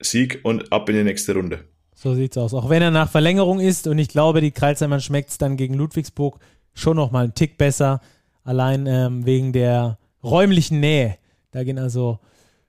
[0.00, 1.64] Sieg und ab in die nächste Runde.
[1.94, 2.54] So sieht's aus.
[2.54, 5.74] Auch wenn er nach Verlängerung ist und ich glaube, die Kreuzheimern schmeckt es dann gegen
[5.74, 6.38] Ludwigsburg
[6.72, 8.00] schon noch mal einen Tick besser.
[8.44, 11.18] Allein ähm, wegen der räumlichen Nähe.
[11.50, 12.20] Da gehen also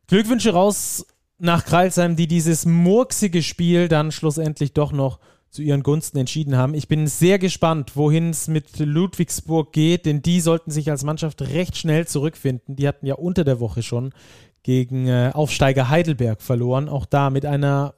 [0.07, 1.05] Glückwünsche raus
[1.37, 6.73] nach Kreilsheim, die dieses murksige Spiel dann schlussendlich doch noch zu ihren Gunsten entschieden haben.
[6.73, 11.41] Ich bin sehr gespannt, wohin es mit Ludwigsburg geht, denn die sollten sich als Mannschaft
[11.41, 12.75] recht schnell zurückfinden.
[12.75, 14.13] Die hatten ja unter der Woche schon
[14.61, 16.87] gegen äh, Aufsteiger Heidelberg verloren.
[16.87, 17.95] Auch da mit einer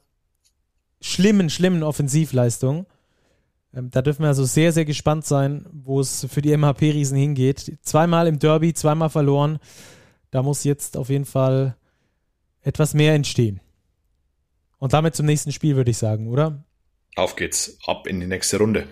[1.02, 2.86] schlimmen, schlimmen Offensivleistung.
[3.74, 7.78] Ähm, da dürfen wir also sehr, sehr gespannt sein, wo es für die MHP-Riesen hingeht.
[7.82, 9.58] Zweimal im Derby, zweimal verloren.
[10.30, 11.76] Da muss jetzt auf jeden Fall
[12.62, 13.60] etwas mehr entstehen.
[14.78, 16.64] Und damit zum nächsten Spiel, würde ich sagen, oder?
[17.16, 18.86] Auf geht's, ab in die nächste Runde.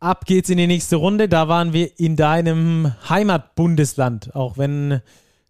[0.00, 1.28] Ab geht's in die nächste Runde.
[1.28, 5.00] Da waren wir in deinem Heimatbundesland, auch wenn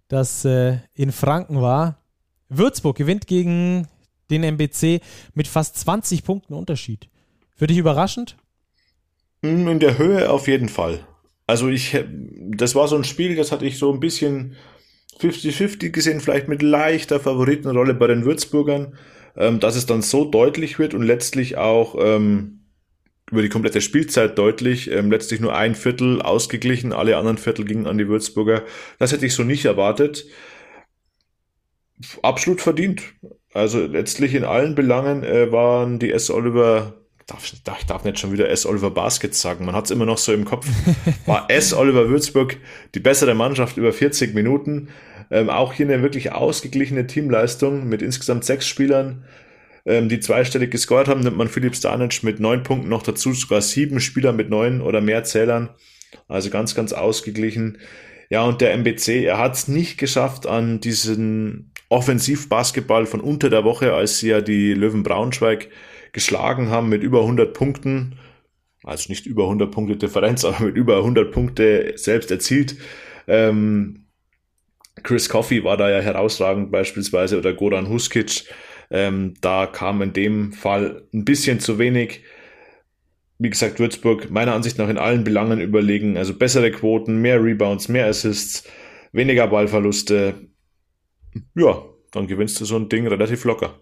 [0.09, 1.99] das äh, in Franken war.
[2.49, 3.87] Würzburg gewinnt gegen
[4.31, 5.01] den MBC
[5.35, 7.09] mit fast 20 Punkten Unterschied.
[7.55, 8.37] Für dich überraschend?
[9.43, 11.07] Hm, in der Höhe auf jeden Fall.
[11.47, 11.97] Also ich,
[12.51, 14.57] das war so ein Spiel, das hatte ich so ein bisschen
[15.21, 18.97] 50-50 gesehen, vielleicht mit leichter Favoritenrolle bei den Würzburgern,
[19.39, 22.65] ähm, dass es dann so deutlich wird und letztlich auch ähm,
[23.31, 24.91] über die komplette Spielzeit deutlich.
[24.91, 28.65] Ähm, letztlich nur ein Viertel ausgeglichen, alle anderen Viertel gingen an die Würzburger.
[28.99, 30.27] Das hätte ich so nicht erwartet.
[32.23, 33.03] Absolut verdient.
[33.55, 36.31] Also letztlich in allen Belangen äh, waren die S.
[36.31, 36.95] Oliver,
[37.27, 38.67] darf, ich darf nicht schon wieder S.
[38.67, 40.67] Oliver Baskets sagen, man hat es immer noch so im Kopf,
[41.27, 41.75] war S.
[41.75, 42.57] Oliver Würzburg
[42.95, 44.89] die bessere Mannschaft über 40 Minuten.
[45.31, 49.25] Ähm, auch hier eine wirklich ausgeglichene Teamleistung mit insgesamt sechs Spielern,
[49.85, 53.61] ähm, die zweistellig gescored haben, nimmt man Philipp Stanic mit neun Punkten noch dazu, sogar
[53.61, 55.71] sieben Spieler mit neun oder mehr Zählern.
[56.27, 57.79] Also ganz, ganz ausgeglichen.
[58.31, 63.65] Ja, und der MBC, er hat es nicht geschafft an diesen Offensivbasketball von unter der
[63.65, 65.69] Woche, als sie ja die Löwen Braunschweig
[66.13, 68.17] geschlagen haben mit über 100 Punkten.
[68.85, 72.77] Also nicht über 100 Punkte Differenz, aber mit über 100 Punkte selbst erzielt.
[73.27, 74.08] Ähm,
[75.03, 78.45] Chris Coffey war da ja herausragend beispielsweise oder Goran Huskic.
[78.91, 82.23] Ähm, da kam in dem Fall ein bisschen zu wenig.
[83.39, 86.17] Wie gesagt, Würzburg meiner Ansicht nach in allen Belangen überlegen.
[86.17, 88.65] Also bessere Quoten, mehr Rebounds, mehr Assists,
[89.13, 90.35] weniger Ballverluste.
[91.55, 93.79] Ja, dann gewinnst du so ein Ding relativ locker.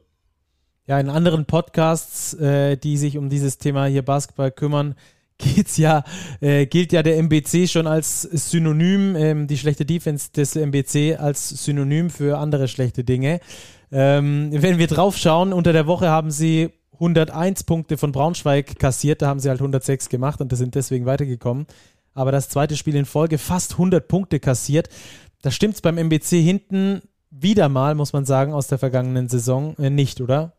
[0.87, 4.95] Ja, in anderen Podcasts, äh, die sich um dieses Thema hier Basketball kümmern,
[5.39, 6.05] geht's ja,
[6.41, 11.49] äh, gilt ja der MBC schon als Synonym, ähm, die schlechte Defense des MBC als
[11.49, 13.41] Synonym für andere schlechte Dinge.
[13.93, 19.23] Ähm, wenn wir drauf schauen, unter der Woche haben sie 101 Punkte von Braunschweig kassiert,
[19.23, 21.67] da haben sie halt 106 gemacht und sind deswegen weitergekommen.
[22.15, 24.89] Aber das zweite Spiel in Folge fast 100 Punkte kassiert.
[25.43, 29.91] Da stimmt's beim MBC hinten wieder mal, muss man sagen, aus der vergangenen Saison äh,
[29.91, 30.56] nicht, oder?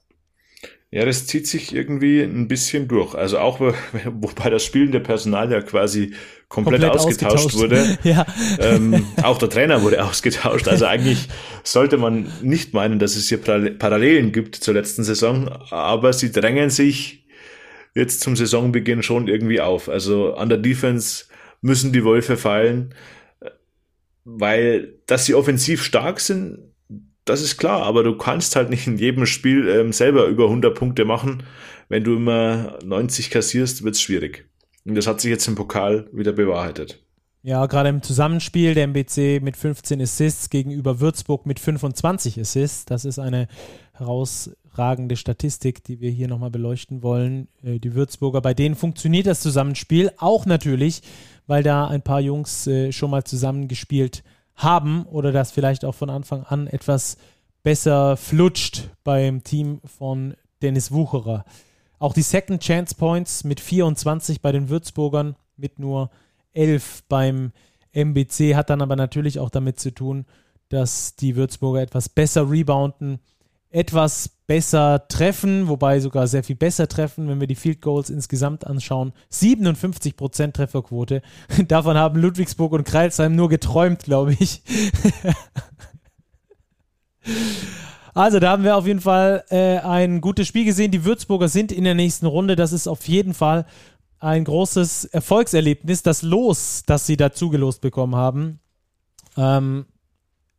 [0.89, 3.13] Ja, das zieht sich irgendwie ein bisschen durch.
[3.13, 6.13] Also auch wobei das spielende Personal ja quasi
[6.47, 7.97] komplett, komplett ausgetauscht, ausgetauscht, wurde.
[8.03, 8.25] ja.
[8.59, 10.67] ähm, auch der Trainer wurde ausgetauscht.
[10.69, 11.27] Also eigentlich
[11.63, 16.69] sollte man nicht meinen, dass es hier Parallelen gibt zur letzten Saison, aber sie drängen
[16.69, 17.25] sich
[17.93, 19.89] jetzt zum Saisonbeginn schon irgendwie auf.
[19.89, 21.25] Also an der Defense
[21.59, 22.93] müssen die Wölfe fallen,
[24.23, 26.59] weil dass sie offensiv stark sind,
[27.29, 30.75] das ist klar, aber du kannst halt nicht in jedem Spiel ähm, selber über 100
[30.75, 31.43] Punkte machen.
[31.89, 34.49] Wenn du immer 90 kassierst, wird's schwierig.
[34.85, 37.03] Und das hat sich jetzt im Pokal wieder bewahrheitet.
[37.43, 42.85] Ja, gerade im Zusammenspiel der MBC mit 15 Assists gegenüber Würzburg mit 25 Assists.
[42.85, 43.47] Das ist eine
[43.93, 47.47] herausragende Statistik, die wir hier nochmal beleuchten wollen.
[47.63, 51.01] Äh, die Würzburger, bei denen funktioniert das Zusammenspiel auch natürlich,
[51.45, 54.36] weil da ein paar Jungs äh, schon mal zusammengespielt haben
[55.11, 57.17] oder das vielleicht auch von Anfang an etwas
[57.63, 61.45] besser flutscht beim Team von Dennis Wucherer.
[61.99, 66.09] Auch die Second Chance Points mit 24 bei den Würzburgern, mit nur
[66.53, 67.51] 11 beim
[67.93, 70.25] MBC, hat dann aber natürlich auch damit zu tun,
[70.69, 73.19] dass die Würzburger etwas besser rebounden,
[73.69, 78.65] etwas besser treffen, wobei sogar sehr viel besser treffen, wenn wir die Field Goals insgesamt
[78.65, 79.11] anschauen.
[79.31, 81.21] 57% Trefferquote.
[81.67, 84.61] Davon haben Ludwigsburg und Kreilsheim nur geträumt, glaube ich.
[88.13, 90.91] also da haben wir auf jeden Fall äh, ein gutes Spiel gesehen.
[90.91, 92.55] Die Würzburger sind in der nächsten Runde.
[92.55, 93.65] Das ist auf jeden Fall
[94.19, 96.03] ein großes Erfolgserlebnis.
[96.03, 98.59] Das Los, das sie dazu gelost bekommen haben,
[99.35, 99.87] ähm,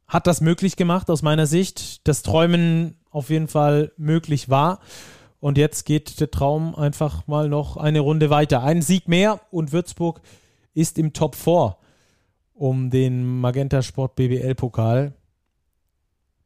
[0.07, 2.07] hat das möglich gemacht aus meiner Sicht.
[2.07, 4.81] Das Träumen auf jeden Fall möglich war.
[5.41, 8.63] Und jetzt geht der Traum einfach mal noch eine Runde weiter.
[8.63, 10.21] Ein Sieg mehr und Würzburg
[10.75, 11.77] ist im Top 4
[12.55, 15.15] um den Magenta Sport BBL Pokal.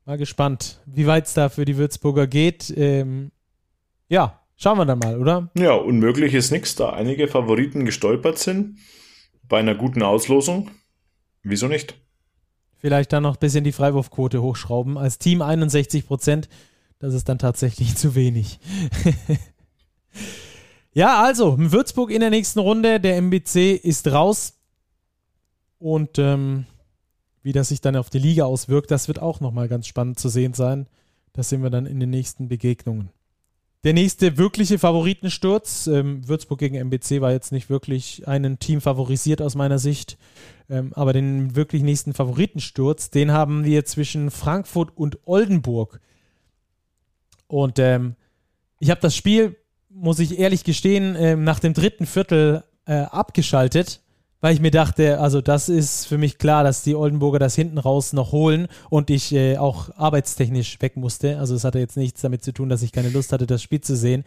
[0.04, 2.72] Mal gespannt, wie weit es da für die Würzburger geht.
[2.76, 3.30] Ähm,
[4.08, 5.50] ja, schauen wir dann mal, oder?
[5.56, 8.78] Ja, unmöglich ist nichts, da einige Favoriten gestolpert sind
[9.48, 10.70] bei einer guten Auslosung.
[11.42, 11.94] Wieso nicht?
[12.82, 14.98] Vielleicht dann noch ein bisschen die Freiwurfquote hochschrauben.
[14.98, 16.48] Als Team 61 Prozent,
[16.98, 18.58] das ist dann tatsächlich zu wenig.
[20.92, 22.98] ja, also, Würzburg in der nächsten Runde.
[22.98, 24.54] Der MBC ist raus.
[25.78, 26.66] Und ähm,
[27.44, 30.28] wie das sich dann auf die Liga auswirkt, das wird auch nochmal ganz spannend zu
[30.28, 30.88] sehen sein.
[31.34, 33.10] Das sehen wir dann in den nächsten Begegnungen.
[33.84, 39.42] Der nächste wirkliche Favoritensturz, ähm, Würzburg gegen MBC war jetzt nicht wirklich ein Team favorisiert
[39.42, 40.18] aus meiner Sicht,
[40.70, 46.00] ähm, aber den wirklich nächsten Favoritensturz, den haben wir zwischen Frankfurt und Oldenburg.
[47.48, 48.14] Und ähm,
[48.78, 49.56] ich habe das Spiel,
[49.88, 54.00] muss ich ehrlich gestehen, ähm, nach dem dritten Viertel äh, abgeschaltet,
[54.42, 57.78] weil ich mir dachte, also das ist für mich klar, dass die Oldenburger das hinten
[57.78, 61.38] raus noch holen und ich äh, auch arbeitstechnisch weg musste.
[61.38, 63.80] Also es hatte jetzt nichts damit zu tun, dass ich keine Lust hatte, das Spiel
[63.80, 64.24] zu sehen.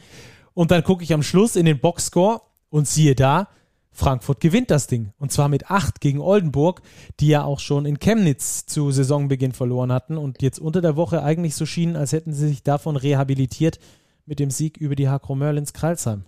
[0.53, 3.49] Und dann gucke ich am Schluss in den Boxscore und siehe da,
[3.91, 5.11] Frankfurt gewinnt das Ding.
[5.19, 6.81] Und zwar mit 8 gegen Oldenburg,
[7.19, 11.23] die ja auch schon in Chemnitz zu Saisonbeginn verloren hatten und jetzt unter der Woche
[11.23, 13.79] eigentlich so schienen, als hätten sie sich davon rehabilitiert
[14.25, 16.23] mit dem Sieg über die Hakro Merlins Kralsheim.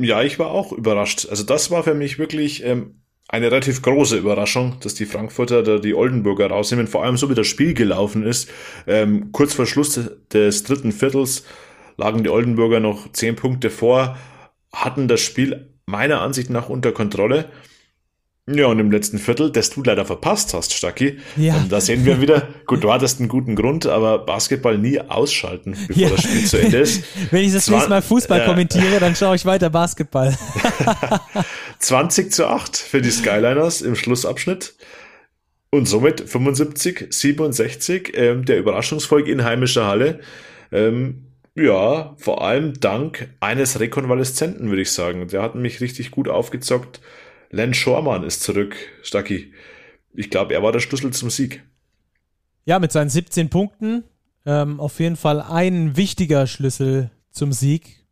[0.00, 1.26] Ja, ich war auch überrascht.
[1.28, 5.78] Also das war für mich wirklich ähm, eine relativ große Überraschung, dass die Frankfurter da
[5.78, 6.86] die Oldenburger rausnehmen.
[6.86, 8.48] Vor allem so wie das Spiel gelaufen ist.
[8.86, 10.00] Ähm, kurz vor Schluss
[10.32, 11.44] des dritten Viertels
[11.96, 14.16] lagen die Oldenburger noch zehn Punkte vor,
[14.72, 17.50] hatten das Spiel meiner Ansicht nach unter Kontrolle
[18.50, 21.18] ja, und im letzten Viertel, das du leider verpasst hast, Stacki.
[21.36, 21.56] Ja.
[21.56, 25.76] Und da sehen wir wieder, gut, du hattest einen guten Grund, aber Basketball nie ausschalten,
[25.86, 26.08] bevor ja.
[26.08, 27.04] das Spiel zu Ende ist.
[27.30, 30.36] Wenn ich das Zwan nächste Mal Fußball äh, kommentiere, dann schaue ich weiter Basketball.
[31.80, 34.74] 20 zu 8 für die Skyliners im Schlussabschnitt.
[35.70, 40.20] Und somit 75, 67, ähm, der Überraschungsfolg in heimischer Halle.
[40.72, 45.28] Ähm, ja, vor allem dank eines Rekonvaleszenten, würde ich sagen.
[45.28, 47.00] Der hat mich richtig gut aufgezockt
[47.50, 49.52] Len Schormann ist zurück, Stacki.
[50.14, 51.62] Ich glaube, er war der Schlüssel zum Sieg.
[52.64, 54.04] Ja, mit seinen 17 Punkten
[54.44, 58.06] ähm, auf jeden Fall ein wichtiger Schlüssel zum Sieg.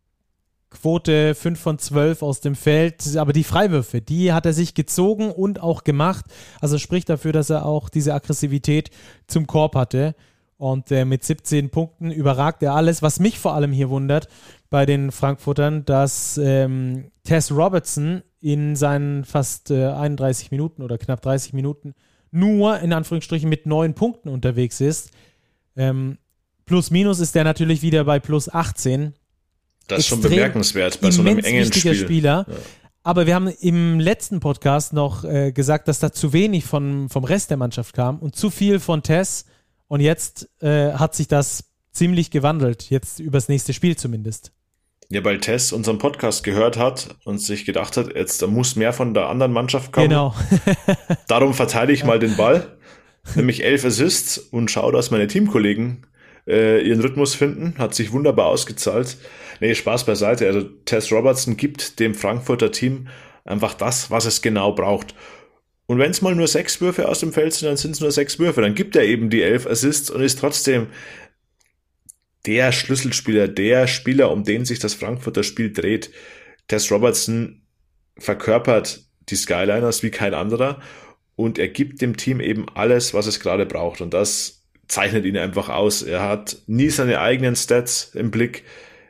[0.71, 5.31] Quote 5 von 12 aus dem Feld, aber die Freiwürfe, die hat er sich gezogen
[5.31, 6.27] und auch gemacht.
[6.61, 8.91] Also spricht dafür, dass er auch diese Aggressivität
[9.27, 10.15] zum Korb hatte.
[10.59, 13.03] Und äh, mit 17 Punkten überragt er alles.
[13.03, 14.29] Was mich vor allem hier wundert
[14.71, 21.21] bei den Frankfurtern, dass ähm, Tess Robertson in seinen fast äh, 31 Minuten oder knapp
[21.21, 21.95] 30 Minuten
[22.31, 25.11] nur in Anführungsstrichen mit neun Punkten unterwegs ist.
[25.77, 26.19] Ähm,
[26.65, 29.15] plus minus ist er natürlich wieder bei plus 18.
[29.89, 31.95] Das ist schon bemerkenswert bei so einem engen Spiel.
[31.95, 32.47] Spieler.
[32.49, 32.55] Ja.
[33.03, 37.23] Aber wir haben im letzten Podcast noch äh, gesagt, dass da zu wenig von, vom
[37.23, 39.45] Rest der Mannschaft kam und zu viel von Tess.
[39.89, 44.53] Und jetzt äh, hat sich das ziemlich gewandelt, jetzt übers nächste Spiel zumindest.
[45.09, 48.93] Ja, weil Tess unseren Podcast gehört hat und sich gedacht hat, jetzt da muss mehr
[48.93, 50.09] von der anderen Mannschaft kommen.
[50.09, 50.35] Genau.
[51.29, 52.77] Darum verteile ich mal den Ball,
[53.37, 56.07] nämlich elf Assists und schaue, dass meine Teamkollegen
[56.49, 57.79] äh, ihren Rhythmus finden.
[57.79, 59.17] Hat sich wunderbar ausgezahlt.
[59.61, 60.47] Nee, Spaß beiseite.
[60.47, 63.07] Also Tess Robertson gibt dem Frankfurter Team
[63.45, 65.15] einfach das, was es genau braucht.
[65.87, 68.11] Und wenn es mal nur sechs Würfe aus dem Feld sind, dann sind es nur
[68.11, 68.61] sechs Würfe.
[68.61, 70.89] Dann gibt er eben die elf Assists und ist trotzdem
[72.45, 76.11] der Schlüsselspieler, der Spieler, um den sich das Frankfurter Spiel dreht.
[76.69, 77.63] Tess Robertson
[78.19, 80.81] verkörpert die Skyliners wie kein anderer
[81.37, 84.01] und er gibt dem Team eben alles, was es gerade braucht.
[84.01, 86.03] Und das zeichnet ihn einfach aus.
[86.03, 88.65] Er hat nie seine eigenen Stats im Blick.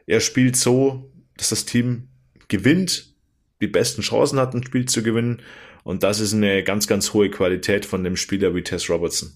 [0.06, 2.08] Er spielt so, dass das Team
[2.48, 3.14] gewinnt,
[3.60, 5.40] die besten Chancen hat, ein Spiel zu gewinnen.
[5.86, 9.30] Und das ist eine ganz, ganz hohe Qualität von dem Spieler wie Tess Robertson.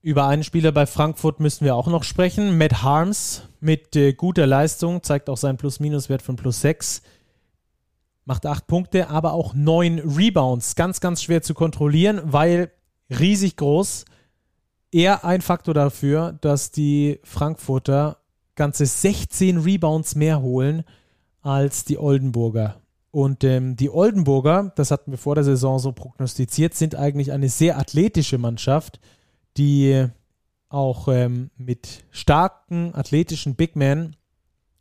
[0.00, 2.58] Über einen Spieler bei Frankfurt müssen wir auch noch sprechen.
[2.58, 7.02] Matt Harms mit äh, guter Leistung, zeigt auch seinen Plus-Minus-Wert von plus 6.
[8.24, 10.74] Macht 8 Punkte, aber auch 9 Rebounds.
[10.74, 12.72] Ganz, ganz schwer zu kontrollieren, weil
[13.08, 14.04] riesig groß.
[14.90, 18.18] Eher ein Faktor dafür, dass die Frankfurter
[18.56, 20.82] ganze 16 Rebounds mehr holen
[21.42, 22.81] als die Oldenburger.
[23.12, 27.48] Und ähm, die Oldenburger, das hatten wir vor der Saison so prognostiziert, sind eigentlich eine
[27.48, 28.98] sehr athletische Mannschaft
[29.56, 30.06] die
[30.68, 34.16] auch ähm, mit starken athletischen Big Men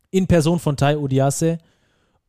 [0.09, 1.57] in Person von Tai Odiasse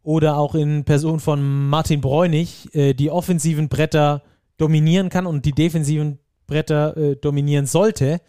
[0.03, 4.23] oder auch in Person von Martin Bräunig äh, die offensiven Bretter
[4.57, 8.21] dominieren kann und die defensiven Bretter äh, dominieren sollte.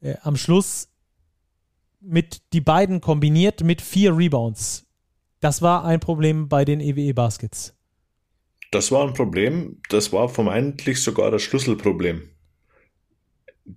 [0.00, 0.88] Äh, am Schluss
[2.00, 4.86] mit die beiden kombiniert mit vier Rebounds.
[5.40, 7.74] Das war ein Problem bei den EWE Baskets.
[8.70, 9.80] Das war ein Problem.
[9.88, 12.22] Das war vermeintlich sogar das Schlüsselproblem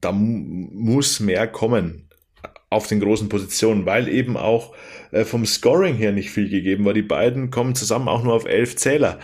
[0.01, 2.09] da muss mehr kommen
[2.69, 4.73] auf den großen Positionen, weil eben auch
[5.11, 6.93] äh, vom Scoring her nicht viel gegeben war.
[6.93, 9.19] Die beiden kommen zusammen auch nur auf elf Zähler.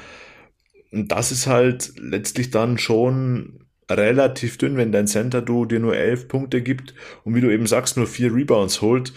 [0.92, 5.96] Und das ist halt letztlich dann schon relativ dünn, wenn dein Center du dir nur
[5.96, 9.14] elf Punkte gibt und wie du eben sagst, nur vier Rebounds holt.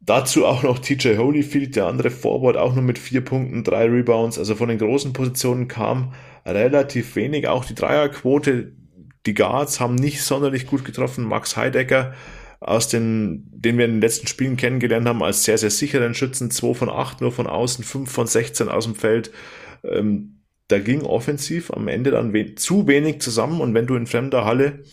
[0.00, 4.38] Dazu auch noch TJ Holyfield, der andere Forward, auch nur mit vier Punkten, drei Rebounds.
[4.38, 6.14] Also von den großen Positionen kam
[6.46, 7.48] relativ wenig.
[7.48, 8.72] Auch die Dreierquote
[9.26, 11.24] die Guards haben nicht sonderlich gut getroffen.
[11.24, 12.14] Max Heidecker,
[12.60, 16.50] aus den, den wir in den letzten Spielen kennengelernt haben, als sehr, sehr sicheren Schützen,
[16.50, 19.30] 2 von 8 nur von außen, 5 von 16 aus dem Feld.
[19.82, 24.06] Ähm, da ging offensiv am Ende dann we zu wenig zusammen und wenn du in
[24.06, 24.84] fremder Halle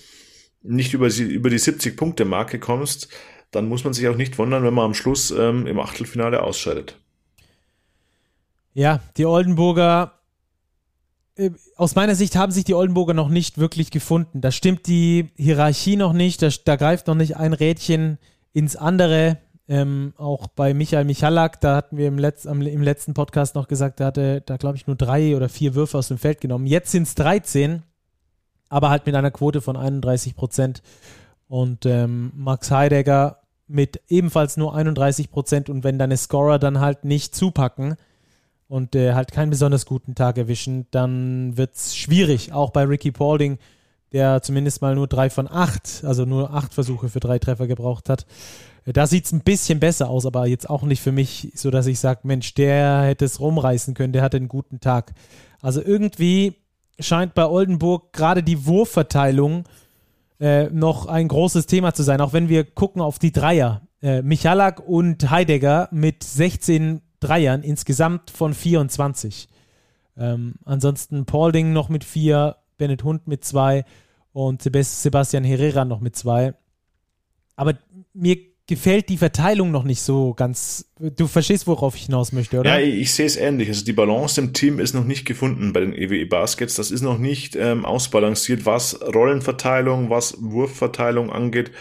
[0.64, 3.10] nicht über, über die 70-Punkte-Marke kommst,
[3.52, 6.98] dann muss man sich auch nicht wundern, wenn man am Schluss ähm, im Achtelfinale ausscheidet.
[8.74, 10.18] Ja, die Oldenburger
[11.38, 14.41] äh, aus meiner Sicht haben sich die Oldenburger noch nicht wirklich gefunden.
[14.41, 18.18] Da stimmt die Hierarchie noch nicht, da, da greift noch nicht ein Rädchen
[18.54, 19.38] ins andere.
[19.70, 24.00] Ähm, auch bei Michael Michalak, da hatten wir im, Letz-, im letzten Podcast noch gesagt,
[24.00, 26.68] der hatte da, glaube ich, nur drei oder vier Würfe aus dem Feld genommen.
[26.68, 27.84] Jetzt sind es 13,
[28.70, 30.82] aber halt mit einer Quote von 31 Prozent.
[31.48, 35.70] Und ähm, Max Heidegger mit ebenfalls nur 31 Prozent.
[35.70, 37.98] Und wenn deine Scorer dann halt nicht zupacken,
[38.70, 42.52] und äh, halt keinen besonders guten Tag erwischen, dann wird es schwierig.
[42.52, 43.60] Auch bei Ricky Paulding,
[44.12, 48.10] der zumindest mal nur drei von acht, also nur acht Versuche für drei Treffer gebraucht
[48.10, 48.26] hat.
[48.86, 51.72] Äh, da sieht es ein bisschen besser aus, aber jetzt auch nicht für mich, so
[51.72, 55.14] dass ich sage, Mensch, der hätte es rumreißen können, der hatte einen guten Tag.
[55.62, 56.56] Also irgendwie
[57.00, 59.64] scheint bei Oldenburg gerade die Wurfverteilung
[60.40, 63.82] äh, noch ein großes Thema zu sein, auch wenn wir gucken auf die Dreier.
[64.02, 69.50] Äh, Michalak und Heidegger mit 16 Dreiern, insgesamt von 24.
[70.18, 73.86] Ähm, ansonsten Paulding noch mit vier, Bennett Hund mit zwei
[74.34, 76.54] und Sebastian Herrera noch mit zwei.
[77.56, 77.74] Aber
[78.14, 80.91] mir gefällt die Verteilung noch nicht so ganz.
[80.99, 82.80] Du verstehst, worauf ich hinaus möchte, oder?
[82.80, 83.70] Ja, ich, ich sehe es ähnlich.
[83.70, 86.76] Also die Balance im Team ist noch nicht gefunden bei den EWE Baskets.
[86.76, 91.72] Das ist noch nicht ähm, ausbalanciert, was Rollenverteilung, was Wurfverteilung angeht,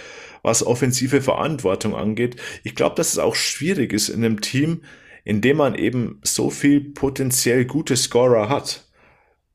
[0.42, 2.36] was offensive Verantwortung angeht.
[2.62, 4.82] Ich glaube, dass es auch schwierig ist in einem Team,
[5.24, 8.84] indem man eben so viel potenziell gute Scorer hat.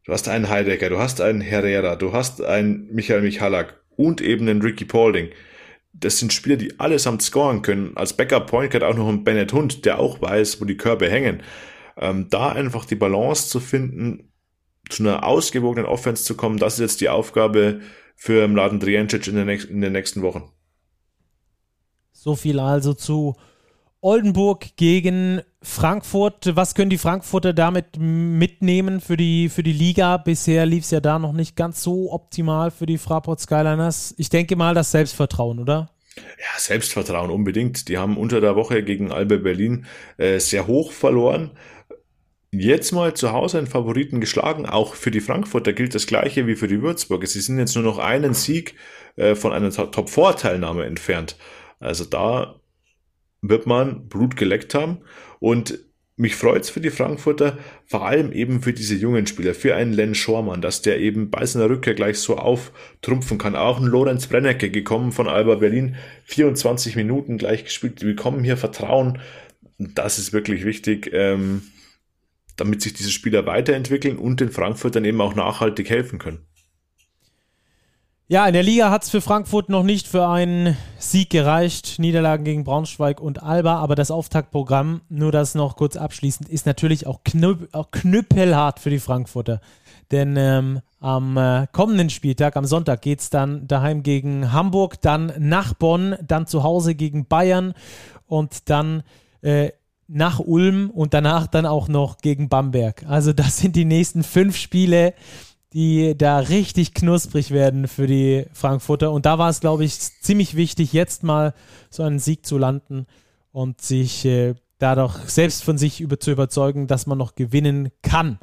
[0.03, 4.49] Du hast einen Heidegger, du hast einen Herrera, du hast einen Michael Michalak und eben
[4.49, 5.29] einen Ricky Paulding.
[5.93, 7.95] Das sind Spieler, die allesamt scoren können.
[7.95, 11.09] Als Backup Point Guard auch noch ein Bennett Hund, der auch weiß, wo die Körbe
[11.09, 11.43] hängen.
[11.97, 14.31] Ähm, da einfach die Balance zu finden,
[14.89, 17.81] zu einer ausgewogenen Offense zu kommen, das ist jetzt die Aufgabe
[18.15, 20.51] für Mladen Drijancic in, in den nächsten Wochen.
[22.11, 23.35] So viel also zu
[23.99, 26.55] Oldenburg gegen Frankfurt.
[26.55, 30.18] Was können die Frankfurter damit mitnehmen für die, für die Liga?
[30.18, 34.16] Bisher lief es ja da noch nicht ganz so optimal für die Fraport Skyliners.
[34.18, 35.91] Ich denke mal das Selbstvertrauen, oder?
[36.16, 37.88] Ja, Selbstvertrauen unbedingt.
[37.89, 39.86] Die haben unter der Woche gegen Alba Berlin
[40.18, 41.51] äh, sehr hoch verloren.
[42.51, 44.66] Jetzt mal zu Hause einen Favoriten geschlagen.
[44.66, 47.28] Auch für die Frankfurter gilt das gleiche wie für die Würzburger.
[47.28, 48.76] Sie sind jetzt nur noch einen Sieg
[49.16, 51.38] äh, von einer Top-4-Teilnahme entfernt.
[51.80, 52.61] Also da
[53.41, 54.99] wird man Blut geleckt haben.
[55.39, 55.79] Und
[56.21, 60.13] mich freut's für die Frankfurter, vor allem eben für diese jungen Spieler, für einen Len
[60.13, 63.55] Schormann, dass der eben bei seiner Rückkehr gleich so auftrumpfen kann.
[63.55, 68.01] Auch ein Lorenz Brennecke gekommen von Alba Berlin, 24 Minuten gleich gespielt.
[68.01, 69.19] Die bekommen hier Vertrauen.
[69.79, 71.63] Das ist wirklich wichtig, ähm,
[72.55, 76.45] damit sich diese Spieler weiterentwickeln und den Frankfurtern eben auch nachhaltig helfen können.
[78.32, 81.99] Ja, in der Liga hat es für Frankfurt noch nicht für einen Sieg gereicht.
[81.99, 87.05] Niederlagen gegen Braunschweig und Alba, aber das Auftaktprogramm, nur das noch kurz abschließend, ist natürlich
[87.07, 89.59] auch, knüpp, auch knüppelhart für die Frankfurter.
[90.11, 95.34] Denn ähm, am äh, kommenden Spieltag, am Sonntag, geht es dann daheim gegen Hamburg, dann
[95.38, 97.73] nach Bonn, dann zu Hause gegen Bayern
[98.27, 99.03] und dann
[99.41, 99.71] äh,
[100.07, 103.03] nach Ulm und danach dann auch noch gegen Bamberg.
[103.09, 105.15] Also das sind die nächsten fünf Spiele
[105.74, 109.11] die da richtig knusprig werden für die Frankfurter.
[109.11, 111.53] Und da war es, glaube ich, ziemlich wichtig, jetzt mal
[111.89, 113.05] so einen Sieg zu landen
[113.51, 118.39] und sich äh, dadurch selbst von sich über, zu überzeugen, dass man noch gewinnen kann.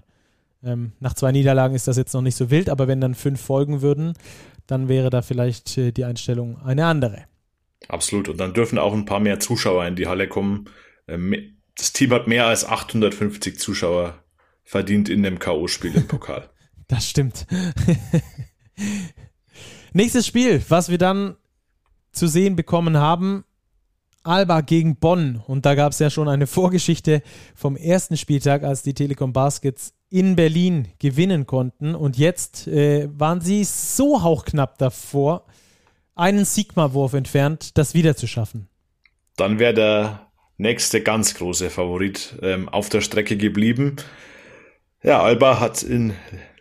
[0.65, 3.41] Ähm, nach zwei Niederlagen ist das jetzt noch nicht so wild, aber wenn dann fünf
[3.41, 4.15] folgen würden,
[4.67, 7.25] dann wäre da vielleicht äh, die Einstellung eine andere.
[7.89, 8.29] Absolut.
[8.29, 10.69] Und dann dürfen auch ein paar mehr Zuschauer in die Halle kommen.
[11.07, 11.35] Ähm,
[11.77, 14.23] das Team hat mehr als 850 Zuschauer
[14.65, 16.49] verdient in dem K.O.-Spiel im Pokal.
[16.89, 17.47] Das stimmt.
[19.93, 21.37] Nächstes Spiel, was wir dann
[22.13, 23.45] zu sehen bekommen haben,
[24.23, 25.43] Alba gegen Bonn.
[25.47, 27.23] Und da gab es ja schon eine Vorgeschichte
[27.55, 31.95] vom ersten Spieltag, als die Telekom Baskets in Berlin gewinnen konnten.
[31.95, 35.45] Und jetzt äh, waren sie so hauchknapp davor,
[36.15, 38.69] einen Sigma-Wurf entfernt, das wieder zu schaffen.
[39.37, 43.97] Dann wäre der nächste ganz große Favorit ähm, auf der Strecke geblieben.
[45.03, 46.13] Ja, Alba hat in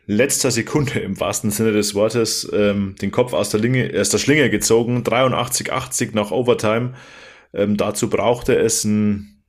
[0.08, 4.18] letzter Sekunde im wahrsten Sinne des Wortes ähm, den Kopf aus der, Linge, aus der
[4.18, 5.04] Schlinge gezogen.
[5.04, 6.94] 83-80 nach Overtime.
[7.54, 9.44] Ähm, dazu brauchte es ein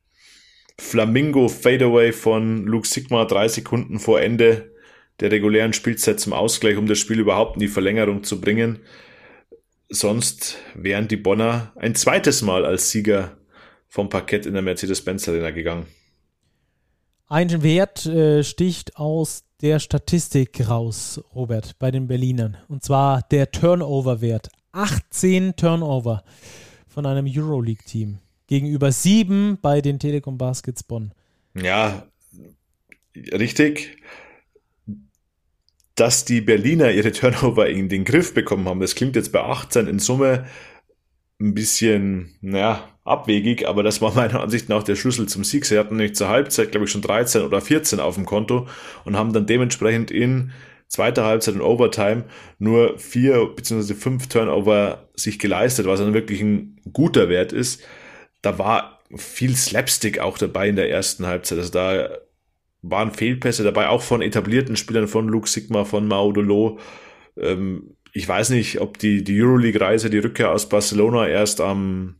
[0.78, 4.72] Flamingo Fadeaway von Luke Sigma drei Sekunden vor Ende
[5.20, 8.80] der regulären Spielzeit zum Ausgleich, um das Spiel überhaupt in die Verlängerung zu bringen.
[9.88, 13.36] Sonst wären die Bonner ein zweites Mal als Sieger
[13.88, 15.86] vom Parkett in der Mercedes-Benz Arena gegangen.
[17.30, 22.56] Ein Wert äh, sticht aus der Statistik raus, Robert, bei den Berlinern.
[22.68, 24.48] Und zwar der Turnover-Wert.
[24.72, 26.22] 18 Turnover
[26.86, 31.12] von einem Euroleague-Team gegenüber sieben bei den Telekom Baskets Bonn.
[31.54, 32.06] Ja,
[33.14, 33.98] richtig.
[35.96, 39.86] Dass die Berliner ihre Turnover in den Griff bekommen haben, das klingt jetzt bei 18
[39.86, 40.46] in Summe
[41.40, 45.64] ein bisschen, naja, abwegig, aber das war meiner Ansicht nach der Schlüssel zum Sieg.
[45.64, 48.66] Sie hatten nämlich zur Halbzeit, glaube ich, schon 13 oder 14 auf dem Konto
[49.04, 50.52] und haben dann dementsprechend in
[50.88, 52.24] zweiter Halbzeit und Overtime
[52.58, 53.94] nur vier bzw.
[53.94, 57.82] fünf Turnover sich geleistet, was dann wirklich ein guter Wert ist.
[58.42, 61.58] Da war viel Slapstick auch dabei in der ersten Halbzeit.
[61.58, 62.08] Also da
[62.82, 66.78] waren Fehlpässe dabei, auch von etablierten Spielern, von Luke Sigma, von Maudolo.
[67.36, 72.16] Ähm, ich weiß nicht, ob die, die Euroleague-Reise, die Rückkehr aus Barcelona erst am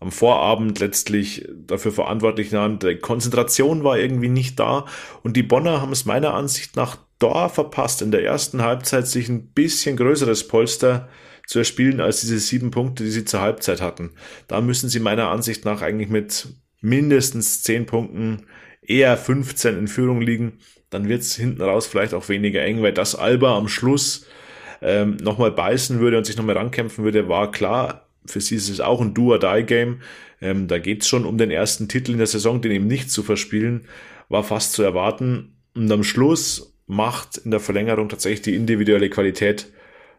[0.00, 2.78] am Vorabend letztlich dafür verantwortlich waren.
[2.78, 4.86] Die Konzentration war irgendwie nicht da
[5.22, 9.28] und die Bonner haben es meiner Ansicht nach da verpasst, in der ersten Halbzeit sich
[9.28, 11.08] ein bisschen größeres Polster
[11.46, 14.10] zu erspielen als diese sieben Punkte, die sie zur Halbzeit hatten.
[14.46, 16.46] Da müssen sie meiner Ansicht nach eigentlich mit
[16.80, 18.46] mindestens zehn Punkten,
[18.82, 20.58] eher 15 in Führung liegen.
[20.90, 24.26] Dann wird es hinten raus vielleicht auch weniger eng, weil das Alba am Schluss
[24.80, 28.80] ähm, nochmal beißen würde und sich nochmal rankämpfen würde, war klar für sie ist es
[28.80, 30.00] auch ein Do-or-Die-Game.
[30.40, 33.10] Ähm, da geht es schon um den ersten Titel in der Saison, den eben nicht
[33.10, 33.86] zu verspielen,
[34.28, 35.56] war fast zu erwarten.
[35.74, 39.66] Und am Schluss macht in der Verlängerung tatsächlich die individuelle Qualität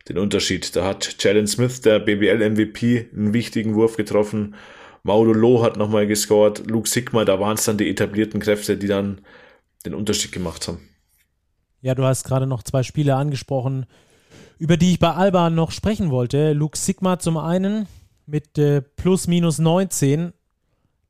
[0.08, 0.76] den Unterschied.
[0.76, 4.56] Da hat Jalen Smith, der BBL-MVP, einen wichtigen Wurf getroffen.
[5.04, 6.70] Maudo Loh hat nochmal gescored.
[6.70, 9.22] Luke Sigma, da waren es dann die etablierten Kräfte, die dann
[9.86, 10.80] den Unterschied gemacht haben.
[11.82, 13.86] Ja, du hast gerade noch zwei Spiele angesprochen,
[14.60, 16.54] über die ich bei Alba noch sprechen wollte.
[16.54, 17.88] Luke Sigma zum einen
[18.28, 20.34] mit äh, plus minus 19,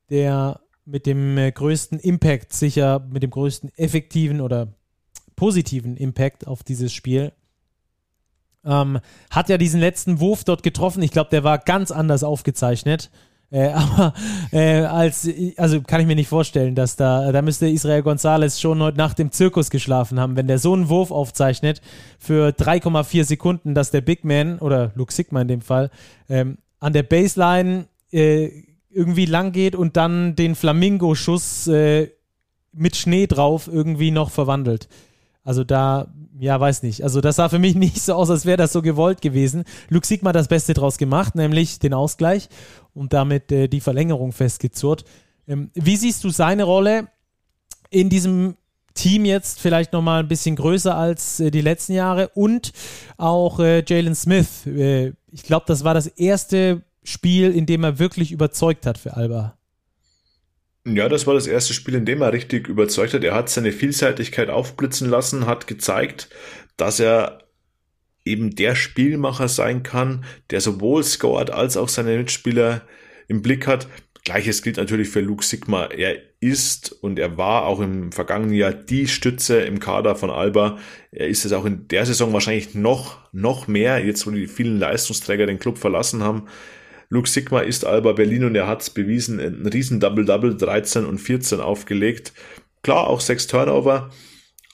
[0.10, 4.70] der mit dem äh, größten Impact sicher, mit dem größten effektiven oder
[5.36, 7.34] positiven Impact auf dieses Spiel.
[8.64, 9.00] Ähm,
[9.32, 11.02] hat ja diesen letzten Wurf dort getroffen.
[11.02, 13.10] Ich glaube, der war ganz anders aufgezeichnet.
[13.52, 14.14] Äh, aber
[14.52, 18.82] äh, als, also kann ich mir nicht vorstellen, dass da, da müsste Israel Gonzalez schon
[18.82, 21.82] heute Nacht im Zirkus geschlafen haben, wenn der so einen Wurf aufzeichnet
[22.18, 25.90] für 3,4 Sekunden, dass der Big Man oder Luke Sigma in dem Fall
[26.30, 28.50] ähm, an der Baseline äh,
[28.90, 32.10] irgendwie lang geht und dann den Flamingo-Schuss äh,
[32.72, 34.88] mit Schnee drauf irgendwie noch verwandelt.
[35.44, 37.04] Also da, ja, weiß nicht.
[37.04, 39.64] Also das sah für mich nicht so aus, als wäre das so gewollt gewesen.
[39.90, 42.50] Luke Sigma das Beste draus gemacht, nämlich den Ausgleich
[42.94, 45.06] und damit äh, die Verlängerung festgezurrt.
[45.48, 47.08] Ähm, wie siehst du seine Rolle
[47.90, 48.56] in diesem
[48.94, 52.74] Team jetzt vielleicht nochmal ein bisschen größer als äh, die letzten Jahre und
[53.18, 54.66] auch äh, Jalen Smith.
[54.66, 59.16] Äh, ich glaube, das war das erste Spiel, in dem er wirklich überzeugt hat für
[59.16, 59.58] Alba.
[60.86, 63.24] Ja, das war das erste Spiel, in dem er richtig überzeugt hat.
[63.24, 66.30] Er hat seine Vielseitigkeit aufblitzen lassen, hat gezeigt,
[66.78, 67.40] dass er
[68.30, 72.82] eben der Spielmacher sein kann, der sowohl scored als auch seine Mitspieler
[73.28, 73.88] im Blick hat.
[74.24, 75.86] Gleiches gilt natürlich für Luke Sigma.
[75.86, 80.78] Er ist und er war auch im vergangenen Jahr die Stütze im Kader von Alba.
[81.12, 84.78] Er ist es auch in der Saison wahrscheinlich noch, noch mehr, jetzt wo die vielen
[84.78, 86.48] Leistungsträger den Club verlassen haben.
[87.10, 91.18] Luke Sigma ist Alba Berlin und er hat es bewiesen, ein riesen Double-Double, 13 und
[91.18, 92.34] 14 aufgelegt.
[92.84, 94.12] Klar, auch sechs Turnover,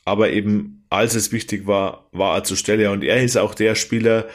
[0.04, 3.76] aber eben als es wichtig war, war er zur Stelle und er ist auch der
[3.76, 4.26] Spieler,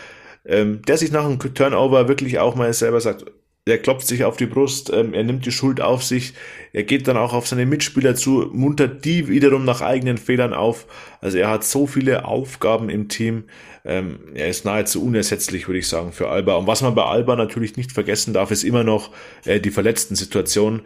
[0.44, 3.24] ähm, der sich nach einem Turnover wirklich auch mal selber sagt,
[3.66, 6.34] er klopft sich auf die Brust, ähm, er nimmt die Schuld auf sich,
[6.72, 10.86] er geht dann auch auf seine Mitspieler zu, muntert die wiederum nach eigenen Fehlern auf.
[11.20, 13.44] Also er hat so viele Aufgaben im Team,
[13.84, 16.54] ähm, er ist nahezu unersetzlich, würde ich sagen, für Alba.
[16.56, 19.10] Und was man bei Alba natürlich nicht vergessen darf, ist immer noch
[19.44, 20.82] äh, die verletzten Situation.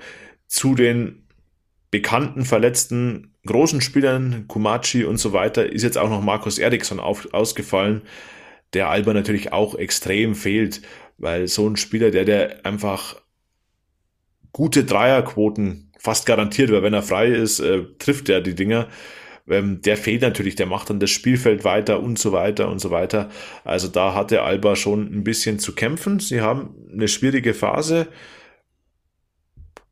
[0.46, 1.23] Zu den
[1.94, 7.32] bekannten verletzten großen Spielern, Kumachi und so weiter, ist jetzt auch noch Markus Eriksson auf,
[7.32, 8.02] ausgefallen,
[8.72, 10.82] der Alba natürlich auch extrem fehlt,
[11.18, 13.14] weil so ein Spieler, der, der einfach
[14.50, 18.88] gute Dreierquoten fast garantiert, weil wenn er frei ist, äh, trifft er die Dinger
[19.48, 22.90] ähm, der fehlt natürlich, der macht dann das Spielfeld weiter und so weiter und so
[22.90, 23.28] weiter.
[23.62, 26.18] Also da hatte Alba schon ein bisschen zu kämpfen.
[26.18, 28.08] Sie haben eine schwierige Phase.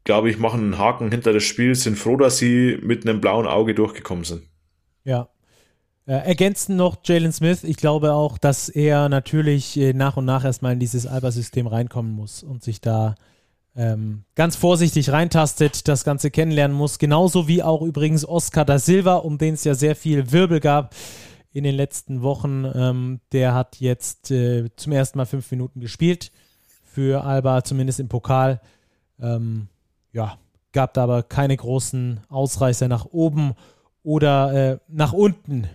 [0.05, 3.47] Glaube ich, machen einen Haken hinter das Spiel, sind froh, dass sie mit einem blauen
[3.47, 4.43] Auge durchgekommen sind.
[5.05, 5.29] Ja,
[6.07, 7.63] äh, ergänzen noch Jalen Smith.
[7.63, 12.13] Ich glaube auch, dass er natürlich äh, nach und nach erstmal in dieses Alba-System reinkommen
[12.13, 13.15] muss und sich da
[13.77, 16.99] ähm, ganz vorsichtig reintastet, das Ganze kennenlernen muss.
[16.99, 20.95] Genauso wie auch übrigens Oscar da Silva, um den es ja sehr viel Wirbel gab
[21.53, 22.65] in den letzten Wochen.
[22.75, 26.33] Ähm, der hat jetzt äh, zum ersten Mal fünf Minuten gespielt
[26.85, 28.61] für Alba, zumindest im Pokal.
[29.21, 29.69] Ähm,
[30.13, 30.39] ja,
[30.73, 33.55] gab da aber keine großen Ausreißer nach oben
[34.03, 35.69] oder äh, nach unten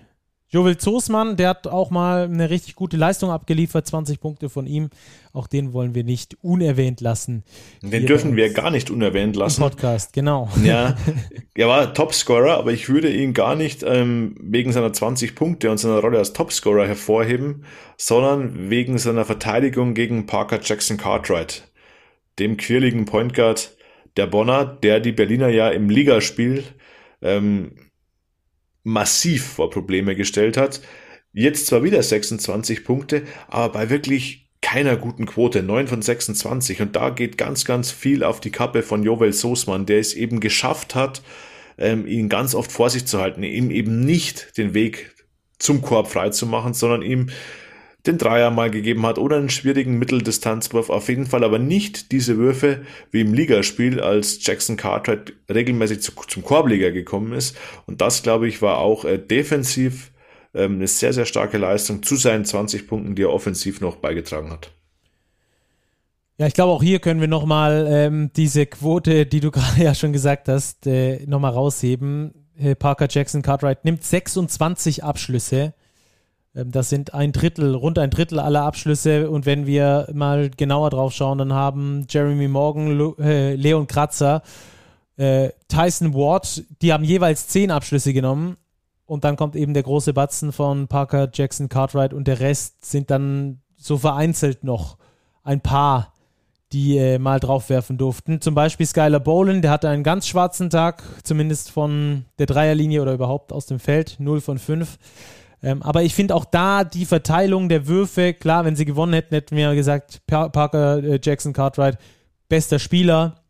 [0.49, 4.89] Jovel Zosmann, der hat auch mal eine richtig gute Leistung abgeliefert, 20 Punkte von ihm.
[5.33, 7.43] Auch den wollen wir nicht unerwähnt lassen.
[7.81, 9.59] Den dürfen wir gar nicht unerwähnt lassen.
[9.59, 10.47] Podcast, genau.
[10.63, 10.95] Ja,
[11.53, 15.79] er war Topscorer, aber ich würde ihn gar nicht ähm, wegen seiner 20 Punkte und
[15.79, 17.65] seiner Rolle als Topscorer hervorheben,
[17.97, 21.69] sondern wegen seiner Verteidigung gegen Parker Jackson Cartwright,
[22.39, 23.76] dem quirligen Point Guard
[24.17, 26.63] der Bonner, der die Berliner ja im Ligaspiel
[27.21, 27.71] ähm,
[28.83, 30.81] massiv vor Probleme gestellt hat.
[31.33, 36.81] Jetzt zwar wieder 26 Punkte, aber bei wirklich keiner guten Quote, 9 von 26.
[36.81, 40.39] Und da geht ganz, ganz viel auf die Kappe von Jovel Soßmann, der es eben
[40.39, 41.21] geschafft hat,
[41.77, 45.13] ähm, ihn ganz oft vor sich zu halten, ihm eben nicht den Weg
[45.59, 47.29] zum Korb frei zu machen, sondern ihm
[48.07, 50.89] den Dreier mal gegeben hat oder einen schwierigen Mitteldistanzwurf.
[50.89, 52.81] Auf jeden Fall aber nicht diese Würfe
[53.11, 57.57] wie im Ligaspiel, als Jackson Cartwright regelmäßig zu, zum Korbleger gekommen ist.
[57.85, 60.11] Und das, glaube ich, war auch äh, defensiv
[60.53, 64.51] ähm, eine sehr, sehr starke Leistung zu seinen 20 Punkten, die er offensiv noch beigetragen
[64.51, 64.71] hat.
[66.37, 69.95] Ja, ich glaube, auch hier können wir nochmal ähm, diese Quote, die du gerade ja
[69.95, 72.33] schon gesagt hast, äh, nochmal rausheben.
[72.57, 75.73] Äh, Parker Jackson Cartwright nimmt 26 Abschlüsse
[76.65, 79.29] das sind ein Drittel, rund ein Drittel aller Abschlüsse.
[79.29, 84.41] Und wenn wir mal genauer drauf schauen, dann haben Jeremy Morgan, äh, Leon Kratzer,
[85.17, 88.57] äh, Tyson Ward, die haben jeweils zehn Abschlüsse genommen.
[89.05, 93.09] Und dann kommt eben der große Batzen von Parker, Jackson, Cartwright und der Rest sind
[93.09, 94.97] dann so vereinzelt noch
[95.43, 96.13] ein paar,
[96.73, 98.41] die äh, mal draufwerfen durften.
[98.41, 103.13] Zum Beispiel Skylar Boland, der hatte einen ganz schwarzen Tag, zumindest von der Dreierlinie oder
[103.13, 104.97] überhaupt aus dem Feld, 0 von 5.
[105.63, 109.33] Ähm, aber ich finde auch da die Verteilung der Würfe, klar, wenn sie gewonnen hätten,
[109.33, 111.97] hätten wir gesagt, Parker, äh, Jackson, Cartwright,
[112.47, 113.41] bester Spieler.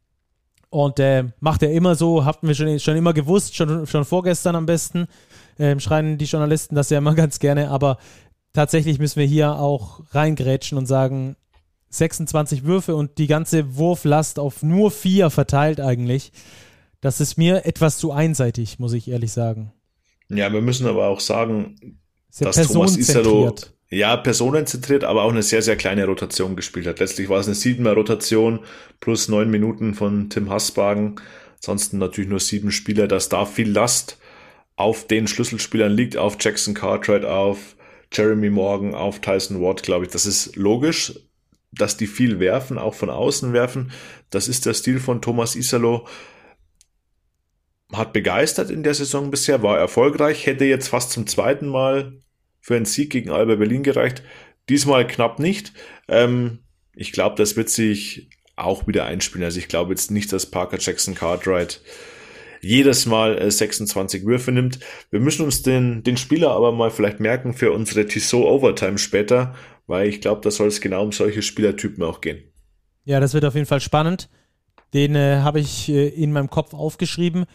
[0.69, 4.55] Und äh, macht er immer so, hatten wir schon, schon immer gewusst, schon, schon vorgestern
[4.55, 5.07] am besten.
[5.59, 7.97] Ähm, schreien die Journalisten das ja immer ganz gerne, aber
[8.53, 11.35] tatsächlich müssen wir hier auch reingrätschen und sagen,
[11.89, 16.31] 26 Würfe und die ganze Wurflast auf nur vier verteilt eigentlich.
[16.99, 19.71] Das ist mir etwas zu einseitig, muss ich ehrlich sagen.
[20.29, 21.99] Ja, wir müssen aber auch sagen,
[22.39, 23.55] dass Thomas Isalo
[23.89, 26.99] ja, personenzentriert, aber auch eine sehr, sehr kleine Rotation gespielt hat.
[26.99, 28.59] Letztlich war es eine siebener Rotation
[28.99, 31.15] plus neun Minuten von Tim Hassbagen.
[31.57, 33.07] Ansonsten natürlich nur sieben Spieler.
[33.07, 34.17] dass da viel Last
[34.75, 37.75] auf den Schlüsselspielern liegt, auf Jackson Cartwright, auf
[38.11, 40.11] Jeremy Morgan, auf Tyson Ward, glaube ich.
[40.11, 41.13] Das ist logisch,
[41.71, 43.91] dass die viel werfen, auch von außen werfen.
[44.29, 46.07] Das ist der Stil von Thomas Isalo.
[47.93, 52.21] Hat begeistert in der Saison bisher, war erfolgreich, hätte jetzt fast zum zweiten Mal
[52.59, 54.23] für einen Sieg gegen Alba Berlin gereicht.
[54.67, 55.71] Diesmal knapp nicht.
[56.09, 56.59] Ähm,
[56.93, 59.45] ich glaube, das wird sich auch wieder einspielen.
[59.45, 61.81] Also ich glaube jetzt nicht, dass Parker Jackson Cartwright
[62.61, 64.79] jedes Mal äh, 26 Würfe nimmt.
[65.09, 69.55] Wir müssen uns den, den Spieler aber mal vielleicht merken für unsere Tissot Overtime später,
[69.85, 72.43] weil ich glaube, da soll es genau um solche Spielertypen auch gehen.
[73.05, 74.29] Ja, das wird auf jeden Fall spannend.
[74.93, 77.45] Den äh, habe ich äh, in meinem Kopf aufgeschrieben.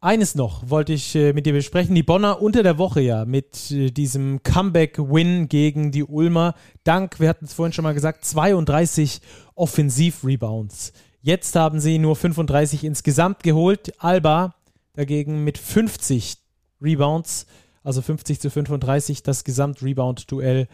[0.00, 1.96] Eines noch wollte ich äh, mit dir besprechen.
[1.96, 6.54] Die Bonner unter der Woche ja mit äh, diesem Comeback-Win gegen die Ulmer.
[6.84, 9.20] Dank, wir hatten es vorhin schon mal gesagt, 32
[9.56, 10.92] Offensiv-Rebounds.
[11.20, 13.92] Jetzt haben sie nur 35 insgesamt geholt.
[13.98, 14.54] Alba
[14.94, 16.36] dagegen mit 50
[16.80, 17.46] Rebounds,
[17.82, 20.68] also 50 zu 35, das Gesamt-Rebound-Duell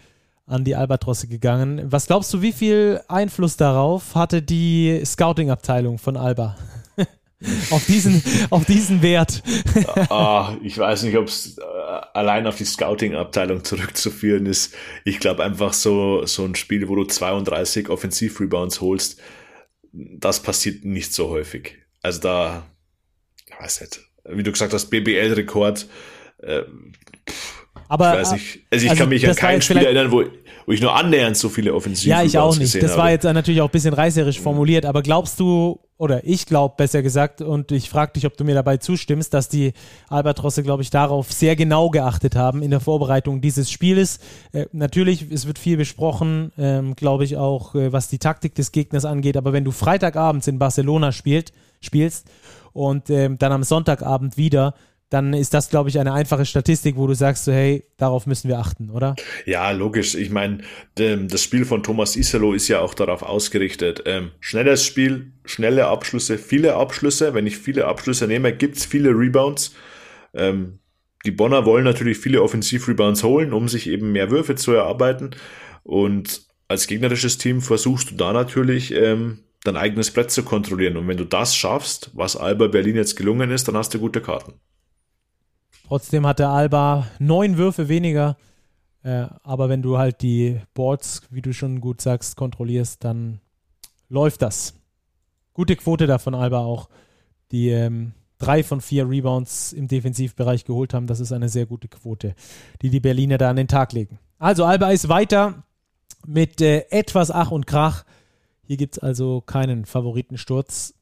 [0.45, 1.81] an die Albatrosse gegangen.
[1.91, 6.57] Was glaubst du, wie viel Einfluss darauf hatte die Scouting-Abteilung von Alba?
[7.71, 9.43] Auf, diesen, auf diesen Wert.
[10.11, 11.63] oh, ich weiß nicht, ob es äh,
[12.15, 14.75] allein auf die Scouting-Abteilung zurückzuführen ist.
[15.05, 19.21] Ich glaube einfach so, so ein Spiel, wo du 32 Offensiv-Rebounds holst,
[19.93, 21.79] das passiert nicht so häufig.
[22.03, 22.67] Also da,
[23.47, 25.87] ich weiß nicht, wie du gesagt hast, BBL-Rekord.
[26.43, 26.63] Äh,
[27.89, 28.61] aber ich weiß nicht.
[28.71, 30.25] Also ich also kann mich an kein Spiel erinnern, wo,
[30.67, 32.83] wo ich nur annähernd so viele Offensiven Ja, ich auch nicht.
[32.83, 36.75] Das war jetzt natürlich auch ein bisschen reißerisch formuliert, aber glaubst du, oder ich glaube
[36.77, 39.73] besser gesagt, und ich frage dich, ob du mir dabei zustimmst, dass die
[40.09, 44.19] Albatrosse, glaube ich, darauf sehr genau geachtet haben in der Vorbereitung dieses Spieles.
[44.53, 48.73] Äh, natürlich, es wird viel besprochen, ähm, glaube ich auch, äh, was die Taktik des
[48.73, 52.27] Gegners angeht, aber wenn du Freitagabends in Barcelona spielt, spielst
[52.73, 54.75] und ähm, dann am Sonntagabend wieder,
[55.11, 58.49] dann ist das, glaube ich, eine einfache Statistik, wo du sagst, so, hey, darauf müssen
[58.49, 59.15] wir achten, oder?
[59.47, 60.15] Ja, logisch.
[60.15, 60.59] Ich meine,
[60.95, 64.03] das Spiel von Thomas Isalo ist ja auch darauf ausgerichtet.
[64.07, 67.35] Ähm, schnelles Spiel, schnelle Abschlüsse, viele Abschlüsse.
[67.35, 69.75] Wenn ich viele Abschlüsse nehme, gibt's viele Rebounds.
[70.33, 70.81] Ähm,
[71.25, 75.31] die Bonner wollen natürlich viele Offensiv-Rebounds holen, um sich eben mehr Würfe zu erarbeiten.
[75.83, 80.97] Und als gegnerisches Team versuchst du da natürlich ähm, dein eigenes Brett zu kontrollieren.
[80.97, 84.21] Und wenn du das schaffst, was Alba Berlin jetzt gelungen ist, dann hast du gute
[84.21, 84.55] Karten.
[85.87, 88.37] Trotzdem hatte Alba neun Würfe weniger.
[89.03, 93.41] Äh, aber wenn du halt die Boards, wie du schon gut sagst, kontrollierst, dann
[94.09, 94.75] läuft das.
[95.53, 96.89] Gute Quote da von Alba auch.
[97.53, 101.07] Die ähm, drei von vier Rebounds im Defensivbereich geholt haben.
[101.07, 102.35] Das ist eine sehr gute Quote,
[102.83, 104.19] die die Berliner da an den Tag legen.
[104.39, 105.65] Also Alba ist weiter
[106.27, 108.05] mit äh, etwas Ach und Krach.
[108.63, 110.95] Hier gibt es also keinen Favoritensturz.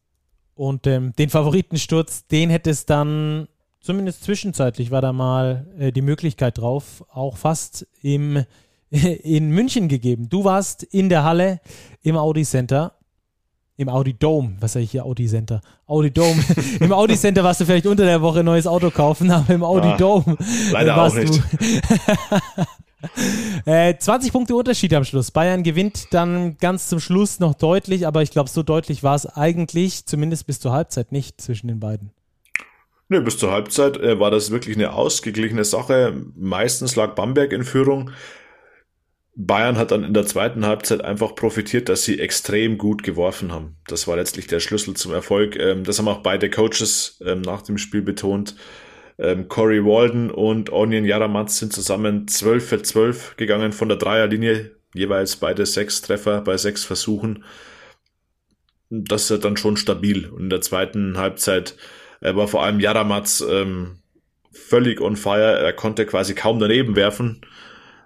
[0.54, 3.48] Und ähm, den Favoritensturz, den hätte es dann
[3.82, 8.44] zumindest zwischenzeitlich war da mal äh, die Möglichkeit drauf, auch fast im,
[8.90, 10.28] in München gegeben.
[10.28, 11.60] Du warst in der Halle
[12.02, 12.94] im Audi Center.
[13.78, 15.60] Im Audi Dome, was sage ich hier, Audi Center?
[15.86, 16.40] Audi Dome.
[16.80, 19.64] Im Audi Center warst du vielleicht unter der Woche ein neues Auto kaufen, aber im
[19.64, 20.36] Audi ah, Dome
[20.70, 21.42] leider warst auch nicht.
[23.64, 23.64] du.
[23.72, 25.30] äh, 20 Punkte Unterschied am Schluss.
[25.30, 29.26] Bayern gewinnt dann ganz zum Schluss noch deutlich, aber ich glaube, so deutlich war es
[29.26, 32.12] eigentlich, zumindest bis zur Halbzeit nicht zwischen den beiden.
[33.12, 36.14] Ne, bis zur Halbzeit äh, war das wirklich eine ausgeglichene Sache.
[36.34, 38.10] Meistens lag Bamberg in Führung.
[39.34, 43.76] Bayern hat dann in der zweiten Halbzeit einfach profitiert, dass sie extrem gut geworfen haben.
[43.86, 45.56] Das war letztlich der Schlüssel zum Erfolg.
[45.58, 48.56] Ähm, das haben auch beide Coaches ähm, nach dem Spiel betont.
[49.18, 54.70] Ähm, Corey Walden und Onion Yaramatz sind zusammen 12 für 12 gegangen von der Dreierlinie.
[54.94, 57.44] Jeweils beide sechs Treffer bei sechs Versuchen.
[58.88, 60.30] Das ist dann schon stabil.
[60.30, 61.76] Und in der zweiten Halbzeit
[62.22, 63.98] er war vor allem Jaramatz ähm,
[64.52, 65.58] völlig on fire.
[65.58, 67.40] Er konnte quasi kaum daneben werfen.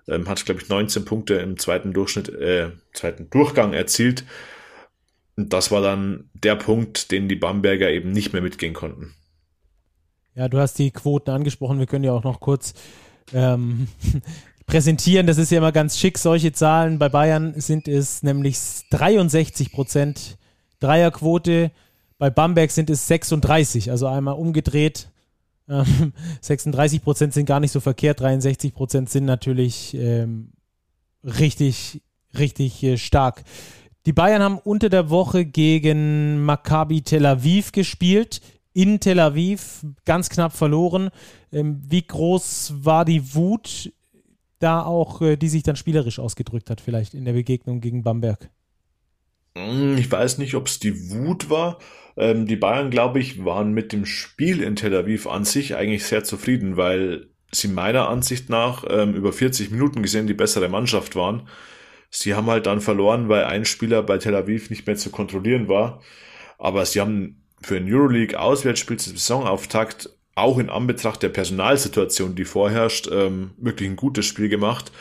[0.09, 4.25] Ähm, hat, glaube ich, 19 Punkte im zweiten Durchschnitt, äh, zweiten Durchgang erzielt.
[5.37, 9.15] Und das war dann der Punkt, den die Bamberger eben nicht mehr mitgehen konnten.
[10.35, 11.79] Ja, du hast die Quoten angesprochen.
[11.79, 12.75] Wir können ja auch noch kurz
[13.35, 13.89] ähm,
[14.67, 15.27] präsentieren.
[15.27, 16.99] Das ist ja immer ganz schick, solche Zahlen.
[16.99, 18.59] Bei Bayern sind es nämlich
[18.91, 20.39] 63 Prozent
[20.81, 21.71] Dreierquote.
[22.19, 25.11] Bei Bamberg sind es 36, also einmal umgedreht.
[26.41, 30.53] 36 ähm, Prozent sind gar nicht so verkehrt, 63 Prozent sind natürlich ähm,
[31.25, 32.03] richtig,
[32.39, 33.45] richtig äh, stark.
[34.07, 38.41] Die Bayern haben unter der Woche gegen Maccabi Tel Aviv gespielt.
[38.73, 41.11] In Tel Aviv ganz knapp verloren.
[41.51, 43.93] Ähm, wie groß war die Wut
[44.61, 48.49] da auch, äh, die sich dann spielerisch ausgedrückt hat, vielleicht in der Begegnung gegen Bamberg?
[49.57, 51.79] Hm, ich weiß nicht, ob es die Wut war.
[52.17, 56.05] Ähm, die Bayern, glaube ich, waren mit dem Spiel in Tel Aviv an sich eigentlich
[56.05, 61.17] sehr zufrieden, weil sie meiner Ansicht nach ähm, über 40 Minuten gesehen die bessere Mannschaft
[61.17, 61.49] waren.
[62.11, 65.69] Sie haben halt dann verloren, weil ein Spieler bei Tel Aviv nicht mehr zu kontrollieren
[65.69, 66.03] war.
[66.59, 73.09] Aber sie haben für ein Euroleague-Auswärtsspiel zum Saisonauftakt auch in Anbetracht der Personalsituation, die vorherrscht,
[73.11, 74.93] ähm, wirklich ein gutes Spiel gemacht.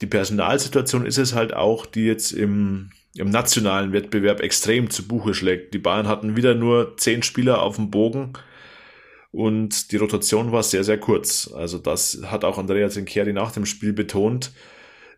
[0.00, 5.34] Die Personalsituation ist es halt auch, die jetzt im, im nationalen Wettbewerb extrem zu Buche
[5.34, 5.74] schlägt.
[5.74, 8.32] Die Bayern hatten wieder nur zehn Spieler auf dem Bogen
[9.32, 11.50] und die Rotation war sehr, sehr kurz.
[11.52, 14.52] Also das hat auch Andrea Zincheri nach dem Spiel betont.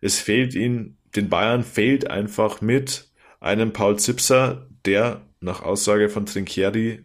[0.00, 6.26] Es fehlt ihnen, den Bayern fehlt einfach mit einem Paul Zipser, der nach Aussage von
[6.26, 7.04] Trinchieri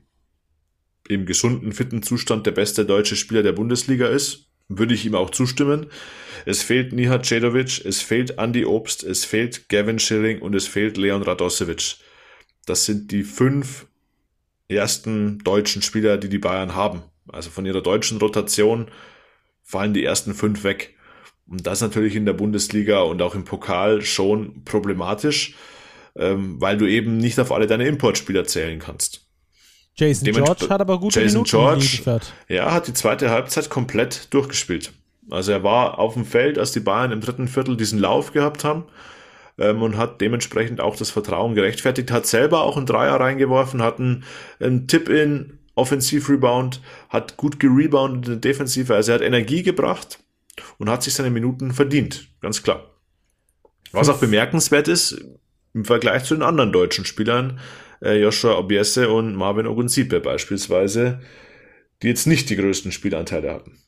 [1.08, 4.50] im gesunden, fitten Zustand der beste deutsche Spieler der Bundesliga ist.
[4.68, 5.88] Würde ich ihm auch zustimmen.
[6.46, 10.98] Es fehlt Nihat Cedovic, es fehlt Andy Obst, es fehlt Gavin Schilling und es fehlt
[10.98, 11.98] Leon Radosevic.
[12.66, 13.86] Das sind die fünf
[14.68, 17.04] ersten deutschen Spieler, die die Bayern haben.
[17.28, 18.90] Also von ihrer deutschen Rotation
[19.62, 20.96] fallen die ersten fünf weg.
[21.48, 25.56] Und das natürlich in der Bundesliga und auch im Pokal schon problematisch,
[26.16, 29.23] ähm, weil du eben nicht auf alle deine Importspieler zählen kannst.
[29.96, 32.34] Jason George hat aber gute Jason Minuten George, geliefert.
[32.48, 34.94] Ja, hat die zweite Halbzeit komplett durchgespielt.
[35.30, 38.64] Also er war auf dem Feld, als die Bayern im dritten Viertel diesen Lauf gehabt
[38.64, 38.86] haben
[39.58, 44.00] ähm, und hat dementsprechend auch das Vertrauen gerechtfertigt, hat selber auch einen Dreier reingeworfen, hat
[44.00, 44.24] einen,
[44.60, 50.20] einen Tip-in, Offensiv-Rebound, hat gut gereboundet in der Defensive, also er hat Energie gebracht
[50.78, 52.90] und hat sich seine Minuten verdient, ganz klar.
[53.92, 55.24] Was auch bemerkenswert ist,
[55.74, 57.60] im Vergleich zu den anderen deutschen Spielern,
[58.12, 61.22] Joshua Obiese und Marvin Ogunsipe beispielsweise,
[62.02, 63.84] die jetzt nicht die größten Spielanteile hatten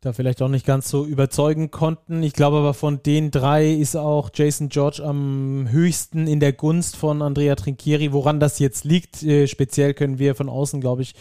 [0.00, 2.22] da vielleicht auch nicht ganz so überzeugen konnten.
[2.22, 6.96] Ich glaube aber von den drei ist auch Jason George am höchsten in der Gunst
[6.96, 8.12] von Andrea Trinchieri.
[8.12, 11.14] Woran das jetzt liegt, äh, speziell können wir von außen, glaube ich,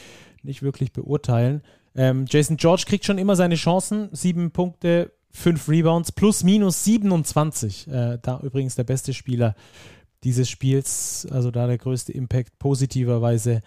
[0.43, 1.63] nicht wirklich beurteilen.
[1.95, 4.09] Ähm, Jason George kriegt schon immer seine Chancen.
[4.11, 7.87] Sieben Punkte, fünf Rebounds, plus minus 27.
[7.87, 9.55] Äh, da übrigens der beste Spieler
[10.23, 13.61] dieses Spiels, also da der größte Impact positiverweise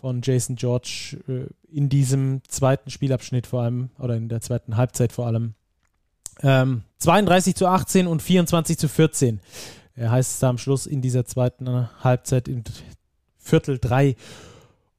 [0.00, 5.12] von Jason George äh, in diesem zweiten Spielabschnitt vor allem oder in der zweiten Halbzeit
[5.12, 5.54] vor allem.
[6.42, 9.40] Ähm, 32 zu 18 und 24 zu 14.
[9.94, 12.64] Er heißt es da am Schluss in dieser zweiten Halbzeit in
[13.38, 14.16] Viertel 3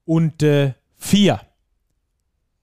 [0.05, 1.41] und äh, 4.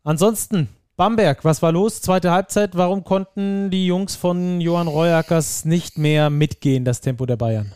[0.02, 2.00] Ansonsten, Bamberg, was war los?
[2.00, 7.36] Zweite Halbzeit, warum konnten die Jungs von Johann Reuackers nicht mehr mitgehen, das Tempo der
[7.36, 7.72] Bayern?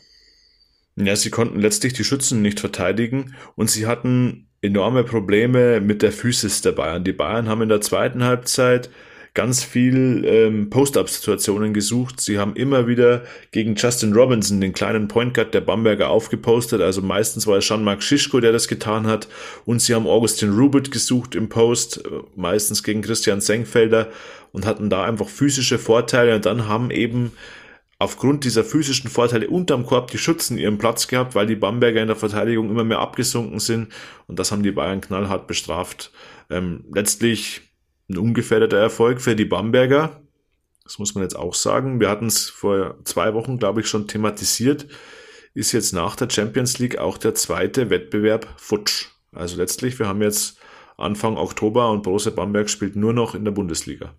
[0.97, 6.13] Ja, sie konnten letztlich die Schützen nicht verteidigen und sie hatten enorme Probleme mit der
[6.13, 7.05] Physis der Bayern.
[7.05, 8.91] Die Bayern haben in der zweiten Halbzeit
[9.35, 12.21] ganz viel ähm, Post-Up-Situationen gesucht.
[12.21, 16.81] Sie haben immer wieder gegen Justin Robinson, den kleinen Point Guard der Bamberger, aufgepostet.
[16.81, 19.29] Also meistens war es Jean-Marc Schischko, der das getan hat.
[19.65, 24.09] Und sie haben Augustin Rubit gesucht im Post, äh, meistens gegen Christian Senkfelder
[24.53, 26.37] und hatten da einfach physische Vorteile.
[26.37, 27.33] Und dann haben eben
[28.05, 32.07] aufgrund dieser physischen Vorteile unterm Korb die Schützen ihren Platz gehabt, weil die Bamberger in
[32.07, 33.93] der Verteidigung immer mehr abgesunken sind
[34.27, 36.13] und das haben die Bayern knallhart bestraft.
[36.51, 37.63] Ähm, letztlich
[38.11, 40.21] ein ungefährdeter Erfolg für die Bamberger.
[40.85, 41.99] Das muss man jetzt auch sagen.
[41.99, 44.87] Wir hatten es vor zwei Wochen, glaube ich, schon thematisiert.
[45.55, 49.07] Ist jetzt nach der Champions League auch der zweite Wettbewerb futsch.
[49.33, 50.59] Also letztlich, wir haben jetzt
[50.99, 54.15] Anfang Oktober und Borussia Bamberg spielt nur noch in der Bundesliga.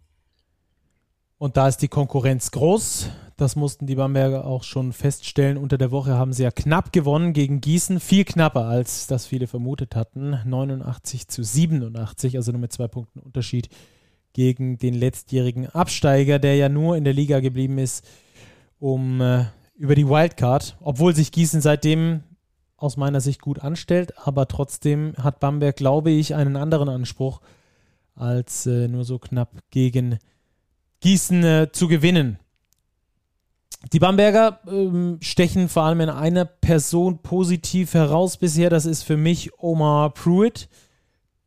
[1.37, 3.09] Und da ist die Konkurrenz groß.
[3.37, 5.57] Das mussten die Bamberger auch schon feststellen.
[5.57, 7.99] Unter der Woche haben sie ja knapp gewonnen gegen Gießen.
[7.99, 10.39] Viel knapper, als das viele vermutet hatten.
[10.45, 13.67] 89 zu 87, also nur mit zwei Punkten Unterschied
[14.31, 18.05] gegen den letztjährigen Absteiger, der ja nur in der Liga geblieben ist,
[18.79, 20.77] um äh, über die Wildcard.
[20.79, 22.23] Obwohl sich Gießen seitdem
[22.77, 27.41] aus meiner Sicht gut anstellt, aber trotzdem hat Bamberg, glaube ich, einen anderen Anspruch
[28.15, 30.19] als äh, nur so knapp gegen
[31.01, 32.39] Gießen äh, zu gewinnen.
[33.93, 38.69] Die Bamberger ähm, stechen vor allem in einer Person positiv heraus bisher.
[38.69, 40.67] Das ist für mich Omar Pruitt,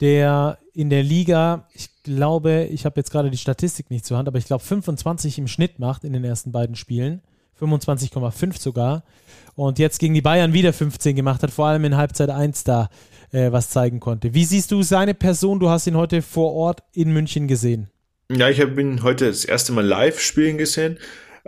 [0.01, 4.29] der in der Liga, ich glaube, ich habe jetzt gerade die Statistik nicht zur Hand,
[4.29, 7.23] aber ich glaube 25 im Schnitt macht in den ersten beiden Spielen.
[7.61, 9.03] 25,5 sogar.
[9.57, 12.89] Und jetzt gegen die Bayern wieder 15 gemacht hat, vor allem in Halbzeit 1 da
[13.33, 14.35] äh, was zeigen konnte.
[14.35, 15.59] Wie siehst du seine Person?
[15.59, 17.89] Du hast ihn heute vor Ort in München gesehen.
[18.31, 20.99] Ja, ich habe ihn heute das erste Mal live spielen gesehen.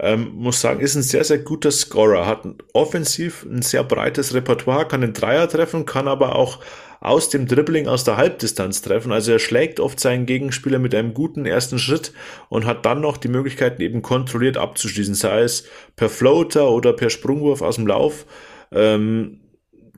[0.02, 2.42] Ähm, muss sagen, ist ein sehr, sehr guter Scorer, hat
[2.72, 6.60] offensiv ein sehr breites Repertoire, kann den Dreier treffen, kann aber auch
[7.00, 9.12] aus dem Dribbling aus der Halbdistanz treffen.
[9.12, 12.12] Also er schlägt oft seinen Gegenspieler mit einem guten ersten Schritt
[12.48, 15.64] und hat dann noch die Möglichkeit, eben kontrolliert abzuschließen, sei es
[15.96, 18.26] per Floater oder per Sprungwurf aus dem Lauf.
[18.72, 19.40] Ähm,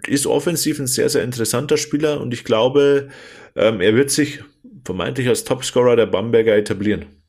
[0.07, 3.09] ist offensiv ein sehr, sehr interessanter Spieler und ich glaube,
[3.55, 4.42] ähm, er wird sich
[4.84, 7.22] vermeintlich als Topscorer der Bamberger etablieren.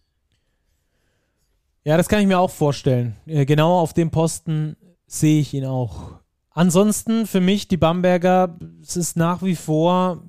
[1.85, 3.15] Ja, das kann ich mir auch vorstellen.
[3.25, 6.19] Äh, genau auf dem Posten sehe ich ihn auch.
[6.51, 10.23] Ansonsten für mich die Bamberger, es ist nach wie vor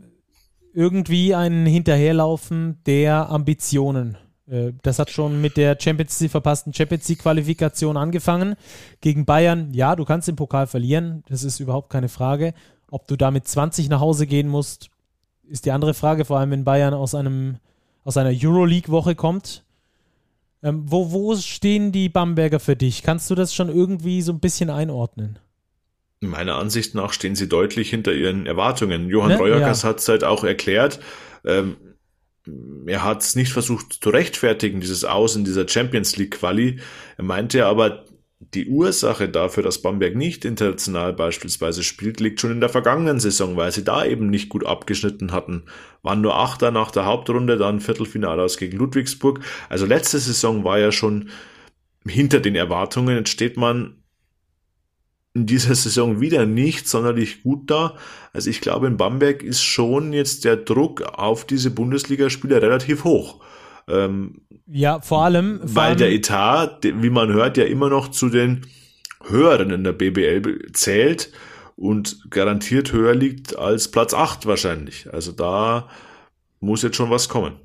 [0.73, 4.17] irgendwie ein Hinterherlaufen der Ambitionen.
[4.49, 8.57] Äh, das hat schon mit der Champions League verpassten Champions League Qualifikation angefangen.
[9.01, 12.55] Gegen Bayern, ja, du kannst den Pokal verlieren, das ist überhaupt keine Frage.
[12.91, 14.91] Ob du damit 20 nach Hause gehen musst,
[15.47, 17.59] ist die andere Frage, vor allem wenn Bayern aus einem
[18.03, 19.64] aus einer Euroleague-Woche kommt.
[20.65, 23.03] Ähm, wo, wo stehen die Bamberger für dich?
[23.03, 25.39] Kannst du das schon irgendwie so ein bisschen einordnen?
[26.21, 29.11] Meiner Ansicht nach stehen sie deutlich hinter ihren Erwartungen.
[29.11, 29.39] Johann ne?
[29.39, 29.91] Reuerkers ja.
[29.91, 31.01] hat es halt auch erklärt.
[31.45, 31.77] Ähm,
[32.87, 36.81] er hat es nicht versucht zu rechtfertigen, dieses Aus in dieser Champions League Quali.
[37.19, 38.07] Er meinte aber,
[38.53, 43.57] die Ursache dafür, dass Bamberg nicht international beispielsweise spielt, liegt schon in der vergangenen Saison,
[43.57, 45.65] weil sie da eben nicht gut abgeschnitten hatten.
[46.03, 49.41] Waren nur Achter nach der Hauptrunde, dann Viertelfinale aus gegen Ludwigsburg.
[49.69, 51.31] Also letzte Saison war ja schon
[52.07, 53.17] hinter den Erwartungen.
[53.17, 54.03] Jetzt steht man
[55.33, 57.97] in dieser Saison wieder nicht sonderlich gut da.
[58.33, 63.41] Also ich glaube, in Bamberg ist schon jetzt der Druck auf diese Bundesligaspieler relativ hoch.
[63.89, 65.61] Ähm, ja, vor allem.
[65.61, 68.67] Vor weil allem, der Etat, wie man hört, ja immer noch zu den
[69.27, 71.33] höheren in der BBL zählt
[71.77, 75.13] und garantiert höher liegt als Platz 8 wahrscheinlich.
[75.13, 75.89] Also da
[76.61, 77.57] muss jetzt schon was kommen.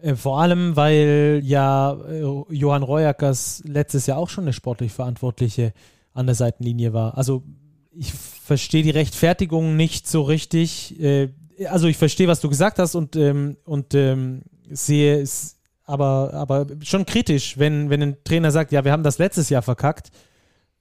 [0.00, 5.72] Äh, vor allem, weil ja äh, Johann Reuerkers letztes Jahr auch schon eine sportlich Verantwortliche
[6.12, 7.16] an der Seitenlinie war.
[7.16, 7.44] Also
[7.92, 11.00] ich verstehe die Rechtfertigung nicht so richtig.
[11.00, 11.30] Äh,
[11.68, 16.66] also ich verstehe, was du gesagt hast und, ähm, und ähm, sehe es aber, aber
[16.82, 20.10] schon kritisch, wenn, wenn ein Trainer sagt, ja, wir haben das letztes Jahr verkackt,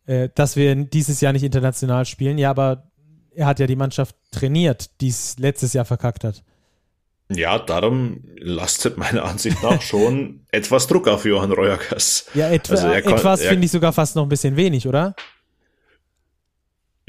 [0.05, 2.37] äh, dass wir dieses Jahr nicht international spielen.
[2.37, 2.91] Ja, aber
[3.33, 6.43] er hat ja die Mannschaft trainiert, die es letztes Jahr verkackt hat.
[7.31, 12.25] Ja, darum lastet meiner Ansicht nach schon etwas Druck auf Johann Reuerkers.
[12.33, 15.15] Ja, etwa, also etwas finde ich sogar fast noch ein bisschen wenig, oder?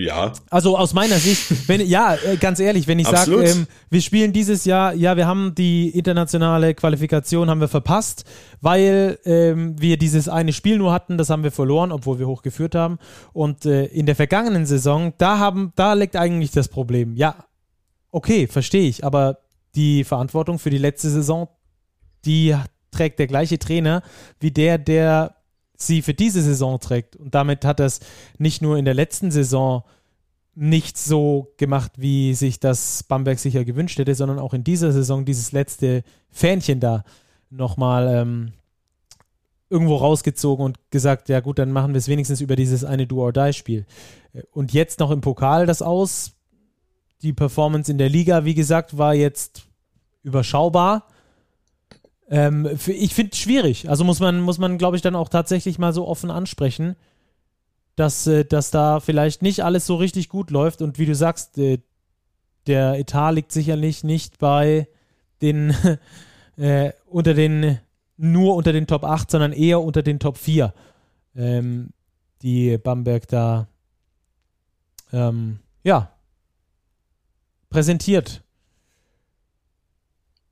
[0.00, 0.32] Ja.
[0.48, 4.32] Also aus meiner Sicht, wenn ja, äh, ganz ehrlich, wenn ich sage, ähm, wir spielen
[4.32, 8.24] dieses Jahr, ja, wir haben die internationale Qualifikation haben wir verpasst,
[8.62, 12.74] weil ähm, wir dieses eine Spiel nur hatten, das haben wir verloren, obwohl wir hochgeführt
[12.74, 12.98] haben.
[13.34, 17.14] Und äh, in der vergangenen Saison, da haben, da liegt eigentlich das Problem.
[17.14, 17.34] Ja,
[18.10, 19.38] okay, verstehe ich, aber
[19.74, 21.48] die Verantwortung für die letzte Saison,
[22.24, 22.56] die
[22.90, 24.02] trägt der gleiche Trainer
[24.40, 25.36] wie der, der
[25.82, 27.16] sie für diese Saison trägt.
[27.16, 28.00] Und damit hat es
[28.38, 29.84] nicht nur in der letzten Saison
[30.54, 35.24] nicht so gemacht, wie sich das Bamberg sicher gewünscht hätte, sondern auch in dieser Saison
[35.24, 37.04] dieses letzte Fähnchen da
[37.50, 38.52] nochmal ähm,
[39.70, 43.86] irgendwo rausgezogen und gesagt, ja gut, dann machen wir es wenigstens über dieses eine Do-or-Die-Spiel.
[44.52, 46.32] Und jetzt noch im Pokal das aus.
[47.22, 49.62] Die Performance in der Liga, wie gesagt, war jetzt
[50.22, 51.06] überschaubar.
[52.30, 53.90] Ähm, für, ich finde es schwierig.
[53.90, 56.96] Also muss man, muss man, glaube ich, dann auch tatsächlich mal so offen ansprechen,
[57.96, 60.80] dass, äh, dass da vielleicht nicht alles so richtig gut läuft.
[60.80, 61.80] Und wie du sagst, äh,
[62.66, 64.88] der Etat liegt sicherlich nicht bei
[65.42, 65.74] den
[66.56, 67.80] äh, unter den
[68.16, 70.74] nur unter den Top 8, sondern eher unter den Top 4,
[71.34, 71.88] ähm,
[72.42, 73.66] die Bamberg da
[75.12, 76.12] ähm, ja
[77.70, 78.42] präsentiert.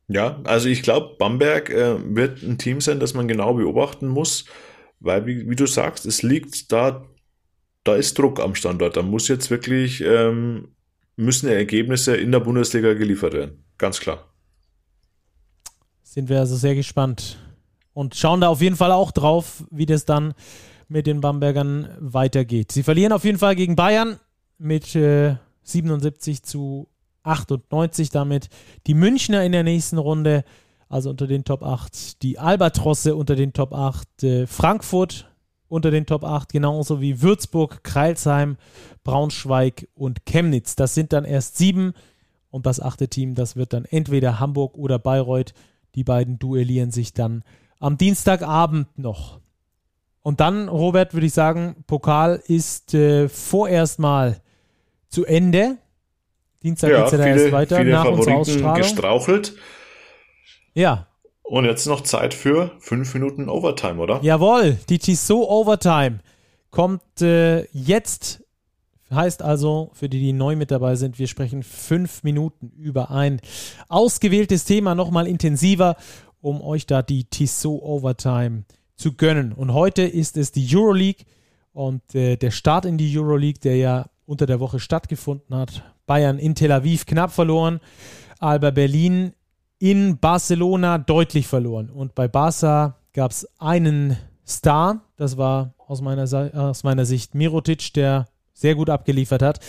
[0.08, 4.46] Ja, also ich glaube, Bamberg äh, wird ein Team sein, das man genau beobachten muss,
[5.00, 7.06] weil, wie, wie, du sagst, es liegt da,
[7.84, 8.96] da ist Druck am Standort.
[8.96, 10.68] Da muss jetzt wirklich, ähm,
[11.16, 13.64] müssen Ergebnisse in der Bundesliga geliefert werden.
[13.76, 14.24] Ganz klar.
[16.02, 17.38] Sind wir also sehr gespannt
[17.92, 20.32] und schauen da auf jeden Fall auch drauf, wie das dann
[20.88, 22.72] mit den Bambergern weitergeht.
[22.72, 24.18] Sie verlieren auf jeden Fall gegen Bayern
[24.56, 26.88] mit äh, 77 zu
[27.22, 28.48] 98 damit.
[28.86, 30.44] Die Münchner in der nächsten Runde,
[30.88, 32.22] also unter den Top 8.
[32.22, 34.22] Die Albatrosse unter den Top 8.
[34.22, 35.28] Äh, Frankfurt
[35.68, 38.56] unter den Top 8, genauso wie Würzburg, Kreilsheim,
[39.04, 40.76] Braunschweig und Chemnitz.
[40.76, 41.92] Das sind dann erst sieben.
[42.50, 45.52] Und das achte Team, das wird dann entweder Hamburg oder Bayreuth.
[45.94, 47.44] Die beiden duellieren sich dann
[47.78, 49.40] am Dienstagabend noch.
[50.22, 54.40] Und dann, Robert, würde ich sagen, Pokal ist äh, vorerst mal
[55.08, 55.78] zu Ende.
[56.62, 58.76] Dienstag ja, geht es ja viele, erst weiter viele nach Favoriten unserer Ausstrahlung.
[58.76, 59.56] gestrauchelt.
[60.74, 61.06] Ja.
[61.42, 64.20] Und jetzt noch Zeit für fünf Minuten Overtime, oder?
[64.22, 66.18] Jawohl, die Tissot Overtime
[66.70, 68.42] kommt äh, jetzt
[69.10, 73.40] Heißt also, für die, die neu mit dabei sind, wir sprechen fünf Minuten über ein
[73.88, 75.96] ausgewähltes Thema nochmal intensiver,
[76.42, 78.64] um euch da die Tissot Overtime
[78.96, 79.52] zu gönnen.
[79.52, 81.24] Und heute ist es die Euroleague
[81.72, 85.82] und äh, der Start in die Euroleague, der ja unter der Woche stattgefunden hat.
[86.08, 87.78] Bayern in Tel Aviv knapp verloren,
[88.40, 89.32] Alba Berlin
[89.78, 91.90] in Barcelona deutlich verloren.
[91.90, 97.92] Und bei Barca gab es einen Star, das war aus meiner, aus meiner Sicht Mirotic,
[97.94, 99.60] der sehr gut abgeliefert hat.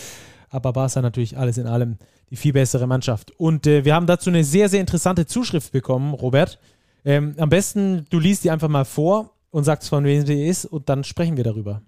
[0.48, 1.98] Aber Barca natürlich alles in allem
[2.30, 3.32] die viel bessere Mannschaft.
[3.38, 6.58] Und äh, wir haben dazu eine sehr, sehr interessante Zuschrift bekommen, Robert.
[7.04, 10.64] Ähm, am besten, du liest die einfach mal vor und sagst, von wem sie ist
[10.64, 11.82] und dann sprechen wir darüber.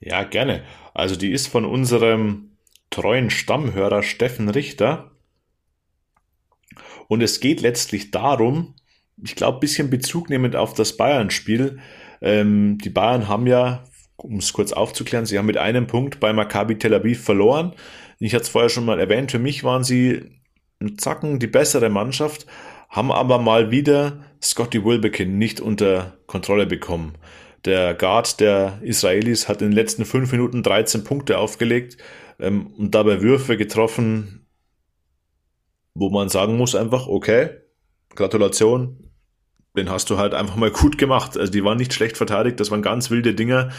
[0.00, 0.62] Ja, gerne.
[0.94, 2.50] Also die ist von unserem
[2.90, 5.10] treuen Stammhörer Steffen Richter.
[7.08, 8.74] Und es geht letztlich darum,
[9.22, 11.78] ich glaube, ein bisschen Bezug nehmend auf das Bayern-Spiel.
[12.20, 13.84] Ähm, die Bayern haben ja,
[14.16, 17.74] um es kurz aufzuklären, sie haben mit einem Punkt bei Maccabi Tel Aviv verloren.
[18.20, 20.40] Ich hatte es vorher schon mal erwähnt, für mich waren sie
[20.80, 22.46] ein Zacken die bessere Mannschaft,
[22.88, 27.14] haben aber mal wieder Scotty Wilbekin nicht unter Kontrolle bekommen.
[27.64, 31.96] Der Guard der Israelis hat in den letzten fünf Minuten 13 Punkte aufgelegt
[32.38, 34.46] ähm, und dabei Würfe getroffen,
[35.94, 37.50] wo man sagen muss einfach, okay,
[38.14, 39.10] Gratulation,
[39.76, 41.36] den hast du halt einfach mal gut gemacht.
[41.36, 43.70] Also die waren nicht schlecht verteidigt, das waren ganz wilde Dinger.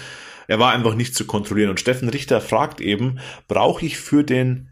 [0.48, 1.70] Er war einfach nicht zu kontrollieren.
[1.70, 4.70] Und Steffen Richter fragt eben, brauche ich für den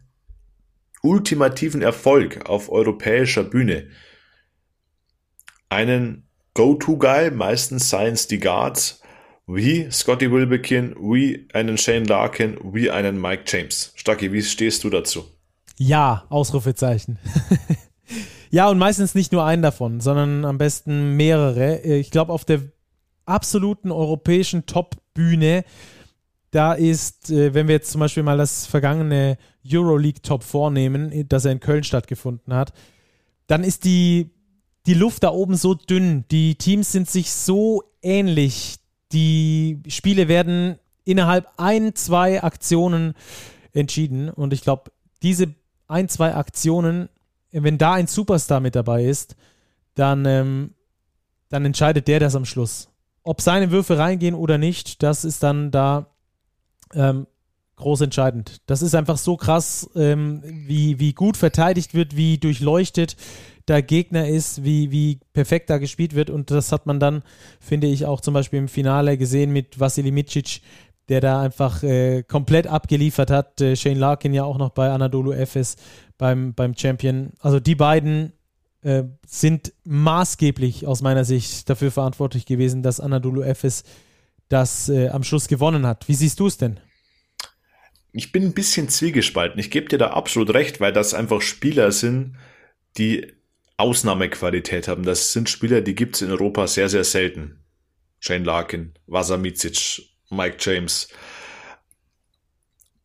[1.01, 3.89] ultimativen Erfolg auf europäischer Bühne
[5.69, 9.01] einen Go-To-Guy, meistens seien es die Guards,
[9.47, 13.93] wie Scotty Wilbekin, wie einen Shane Larkin, wie einen Mike James.
[13.95, 15.25] Stacki, wie stehst du dazu?
[15.77, 17.17] Ja, Ausrufezeichen.
[18.49, 21.79] ja, und meistens nicht nur einen davon, sondern am besten mehrere.
[21.79, 22.61] Ich glaube, auf der
[23.25, 25.63] absoluten europäischen Top-Bühne,
[26.51, 31.45] da ist, äh, wenn wir jetzt zum Beispiel mal das vergangene Euroleague Top vornehmen, das
[31.45, 32.73] er in Köln stattgefunden hat,
[33.47, 34.31] dann ist die,
[34.87, 36.25] die Luft da oben so dünn.
[36.31, 38.77] Die Teams sind sich so ähnlich.
[39.11, 43.13] Die Spiele werden innerhalb ein, zwei Aktionen
[43.73, 44.29] entschieden.
[44.29, 44.91] Und ich glaube,
[45.23, 45.53] diese
[45.87, 47.09] ein, zwei Aktionen,
[47.51, 49.35] wenn da ein Superstar mit dabei ist,
[49.95, 50.73] dann, ähm,
[51.49, 52.89] dann entscheidet der das am Schluss.
[53.23, 56.07] Ob seine Würfe reingehen oder nicht, das ist dann da
[56.93, 57.27] ähm,
[57.77, 58.61] groß entscheidend.
[58.65, 63.15] Das ist einfach so krass, ähm, wie, wie gut verteidigt wird, wie durchleuchtet
[63.67, 66.29] der Gegner ist, wie, wie perfekt da gespielt wird.
[66.29, 67.23] Und das hat man dann,
[67.59, 70.61] finde ich, auch zum Beispiel im Finale gesehen mit Vasili Micic,
[71.09, 73.61] der da einfach äh, komplett abgeliefert hat.
[73.61, 75.75] Äh, Shane Larkin ja auch noch bei Anadolu Efes
[76.17, 77.31] beim, beim Champion.
[77.39, 78.33] Also die beiden
[78.81, 83.83] äh, sind maßgeblich aus meiner Sicht dafür verantwortlich gewesen, dass Anadolu Efes
[84.49, 86.07] das äh, am Schluss gewonnen hat.
[86.07, 86.79] Wie siehst du es denn?
[88.11, 89.59] Ich bin ein bisschen zwiegespalten.
[89.59, 92.35] Ich gebe dir da absolut recht, weil das einfach Spieler sind,
[92.97, 93.33] die
[93.77, 95.03] Ausnahmequalität haben.
[95.03, 97.63] Das sind Spieler, die gibt es in Europa sehr, sehr selten.
[98.19, 101.09] Shane Larkin, Vasamicic, Mike James.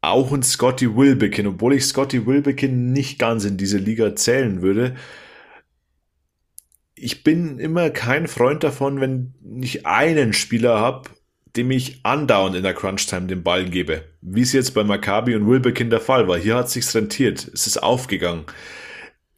[0.01, 4.97] Auch ein Scotty Wilbekin, obwohl ich Scotty Wilbekin nicht ganz in diese Liga zählen würde.
[6.95, 11.11] Ich bin immer kein Freund davon, wenn ich einen Spieler habe,
[11.57, 14.05] dem ich andauernd in der Crunch-Time den Ball gebe.
[14.21, 16.39] Wie es jetzt bei Maccabi und Wilbekin der Fall war.
[16.39, 17.51] Hier hat es sich rentiert.
[17.53, 18.45] Es ist aufgegangen.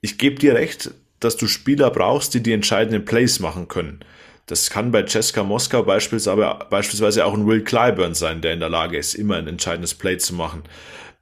[0.01, 4.01] Ich gebe dir recht, dass du Spieler brauchst, die die entscheidenden Plays machen können.
[4.47, 8.99] Das kann bei Ceska Moskau beispielsweise auch ein Will Clyburn sein, der in der Lage
[8.99, 10.65] ist, immer ein entscheidendes Play zu machen.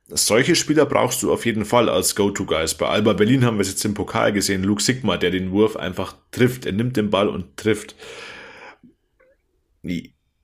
[0.09, 2.74] Solche Spieler brauchst du auf jeden Fall als Go-To-Guys.
[2.74, 5.76] Bei Alba Berlin haben wir es jetzt im Pokal gesehen, Luke Sigma, der den Wurf
[5.76, 6.66] einfach trifft.
[6.66, 7.95] Er nimmt den Ball und trifft.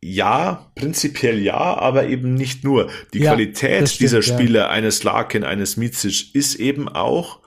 [0.01, 2.89] Ja, prinzipiell ja, aber eben nicht nur.
[3.13, 4.71] Die ja, Qualität stimmt, dieser Spieler, ja.
[4.71, 7.41] eines Larkin, eines Mizic, ist eben auch,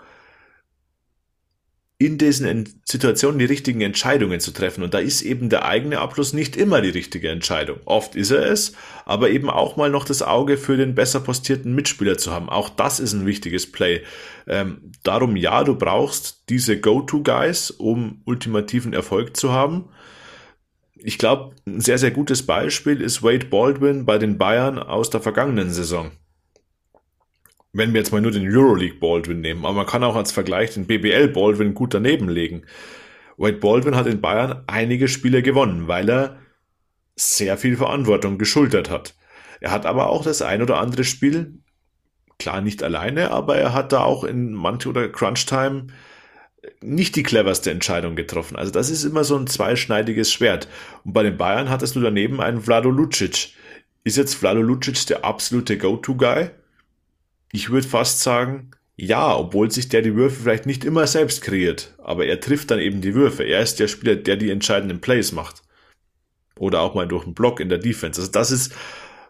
[2.01, 4.83] in diesen Situationen die richtigen Entscheidungen zu treffen.
[4.83, 7.77] Und da ist eben der eigene Abschluss nicht immer die richtige Entscheidung.
[7.85, 8.73] Oft ist er es,
[9.05, 12.49] aber eben auch mal noch das Auge für den besser postierten Mitspieler zu haben.
[12.49, 14.01] Auch das ist ein wichtiges Play.
[14.47, 19.89] Ähm, darum ja, du brauchst diese Go-To-Guys, um ultimativen Erfolg zu haben.
[21.03, 25.21] Ich glaube, ein sehr, sehr gutes Beispiel ist Wade Baldwin bei den Bayern aus der
[25.21, 26.11] vergangenen Saison
[27.73, 30.73] wenn wir jetzt mal nur den Euroleague Baldwin nehmen, aber man kann auch als Vergleich
[30.73, 32.63] den BBL Baldwin gut daneben legen.
[33.37, 36.37] Wade Baldwin hat in Bayern einige Spiele gewonnen, weil er
[37.15, 39.15] sehr viel Verantwortung geschultert hat.
[39.61, 41.59] Er hat aber auch das ein oder andere Spiel,
[42.39, 45.87] klar nicht alleine, aber er hat da auch in manche oder Crunch Time
[46.81, 48.55] nicht die cleverste Entscheidung getroffen.
[48.55, 50.67] Also das ist immer so ein zweischneidiges Schwert.
[51.03, 53.49] Und bei den Bayern hattest du daneben einen Vlado Lucic.
[54.03, 56.49] Ist jetzt Vlado Lucic der absolute Go-To-Guy?
[57.51, 61.95] Ich würde fast sagen, ja, obwohl sich der die Würfe vielleicht nicht immer selbst kreiert,
[61.97, 63.43] aber er trifft dann eben die Würfe.
[63.43, 65.63] Er ist der Spieler, der die entscheidenden Plays macht.
[66.57, 68.21] Oder auch mal durch einen Block in der Defense.
[68.21, 68.73] Also das ist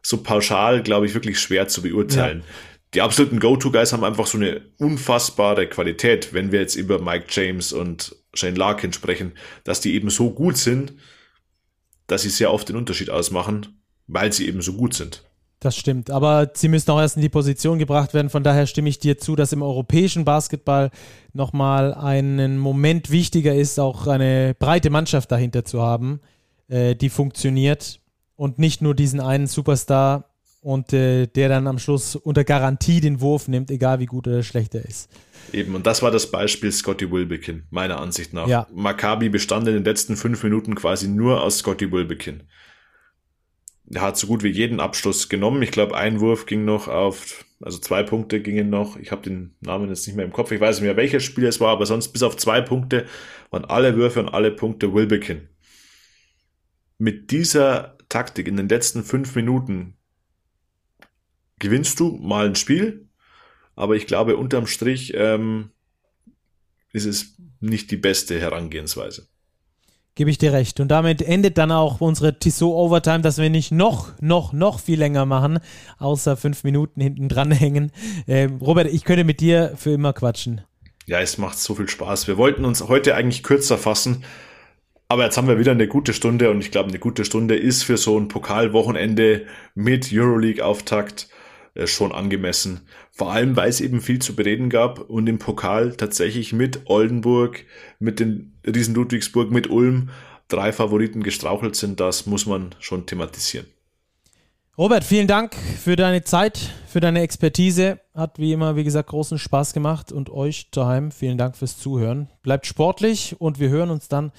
[0.02, 2.40] so pauschal, glaube ich, wirklich schwer zu beurteilen.
[2.40, 2.46] Ja.
[2.94, 7.72] Die absoluten Go-To-Guys haben einfach so eine unfassbare Qualität, wenn wir jetzt über Mike James
[7.72, 10.94] und Shane Larkin sprechen, dass die eben so gut sind,
[12.08, 15.24] dass sie sehr oft den Unterschied ausmachen, weil sie eben so gut sind.
[15.62, 18.32] Das stimmt, aber sie müssen auch erst in die Position gebracht werden.
[18.32, 20.90] Von daher stimme ich dir zu, dass im europäischen Basketball
[21.34, 26.20] nochmal einen Moment wichtiger ist, auch eine breite Mannschaft dahinter zu haben,
[26.68, 28.02] äh, die funktioniert
[28.36, 30.31] und nicht nur diesen einen Superstar
[30.62, 34.44] und äh, der dann am Schluss unter Garantie den Wurf nimmt, egal wie gut oder
[34.44, 35.10] schlecht er ist.
[35.52, 38.48] Eben, und das war das Beispiel Scotty Wilbekin, meiner Ansicht nach.
[38.48, 38.68] Ja.
[38.74, 42.44] Maccabi bestand in den letzten fünf Minuten quasi nur aus Scotty Wilbekin
[43.96, 45.62] er hat so gut wie jeden Abschluss genommen.
[45.62, 48.98] Ich glaube, ein Wurf ging noch auf, also zwei Punkte gingen noch.
[48.98, 50.52] Ich habe den Namen jetzt nicht mehr im Kopf.
[50.52, 53.06] Ich weiß nicht mehr, welches Spiel es war, aber sonst bis auf zwei Punkte
[53.50, 55.48] waren alle Würfe und alle Punkte Wilbekin.
[56.98, 59.98] Mit dieser Taktik in den letzten fünf Minuten
[61.62, 63.08] gewinnst du mal ein Spiel,
[63.76, 65.70] aber ich glaube, unterm Strich ähm,
[66.92, 69.28] ist es nicht die beste Herangehensweise.
[70.16, 70.82] Gebe ich dir recht.
[70.82, 75.00] Und damit endet dann auch unsere Tissot Overtime, dass wir nicht noch, noch, noch viel
[75.00, 75.60] länger machen,
[76.00, 77.94] außer fünf Minuten hinten dran hängen.
[78.28, 80.62] Äh, Robert, ich könnte mit dir für immer quatschen.
[81.06, 82.28] Ja, es macht so viel Spaß.
[82.28, 84.26] Wir wollten uns heute eigentlich kürzer fassen,
[85.08, 87.84] aber jetzt haben wir wieder eine gute Stunde und ich glaube, eine gute Stunde ist
[87.84, 91.30] für so ein Pokalwochenende mit Euroleague-Auftakt
[91.86, 92.82] schon angemessen.
[93.12, 97.66] Vor allem, weil es eben viel zu bereden gab und im Pokal tatsächlich mit Oldenburg,
[98.00, 100.10] mit den Riesen Ludwigsburg, mit Ulm
[100.48, 102.00] drei Favoriten gestrauchelt sind.
[102.00, 103.68] Das muss man schon thematisieren.
[104.78, 106.58] Robert, vielen Dank für deine Zeit,
[106.88, 108.00] für deine Expertise.
[108.16, 112.30] Hat wie immer, wie gesagt, großen Spaß gemacht und euch daheim vielen Dank fürs Zuhören.
[112.42, 114.32] Bleibt sportlich und wir hören uns dann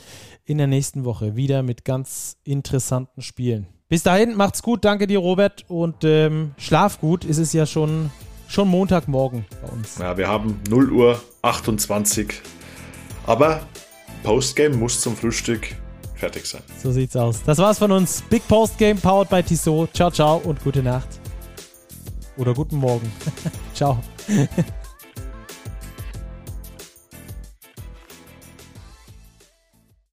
[0.44, 3.66] in der nächsten Woche wieder mit ganz interessanten Spielen.
[3.92, 4.86] Bis dahin, macht's gut.
[4.86, 5.66] Danke dir, Robert.
[5.68, 7.26] Und ähm, schlaf gut.
[7.26, 8.10] Es ist ja schon,
[8.48, 9.98] schon Montagmorgen bei uns.
[9.98, 12.40] Ja, wir haben 0 Uhr 28.
[13.26, 13.60] Aber
[14.22, 15.76] Postgame muss zum Frühstück
[16.14, 16.62] fertig sein.
[16.82, 17.42] So sieht's aus.
[17.44, 18.22] Das war's von uns.
[18.30, 19.92] Big Postgame powered by Tissot.
[19.92, 21.08] Ciao, ciao und gute Nacht.
[22.38, 23.12] Oder guten Morgen.
[23.74, 24.02] ciao.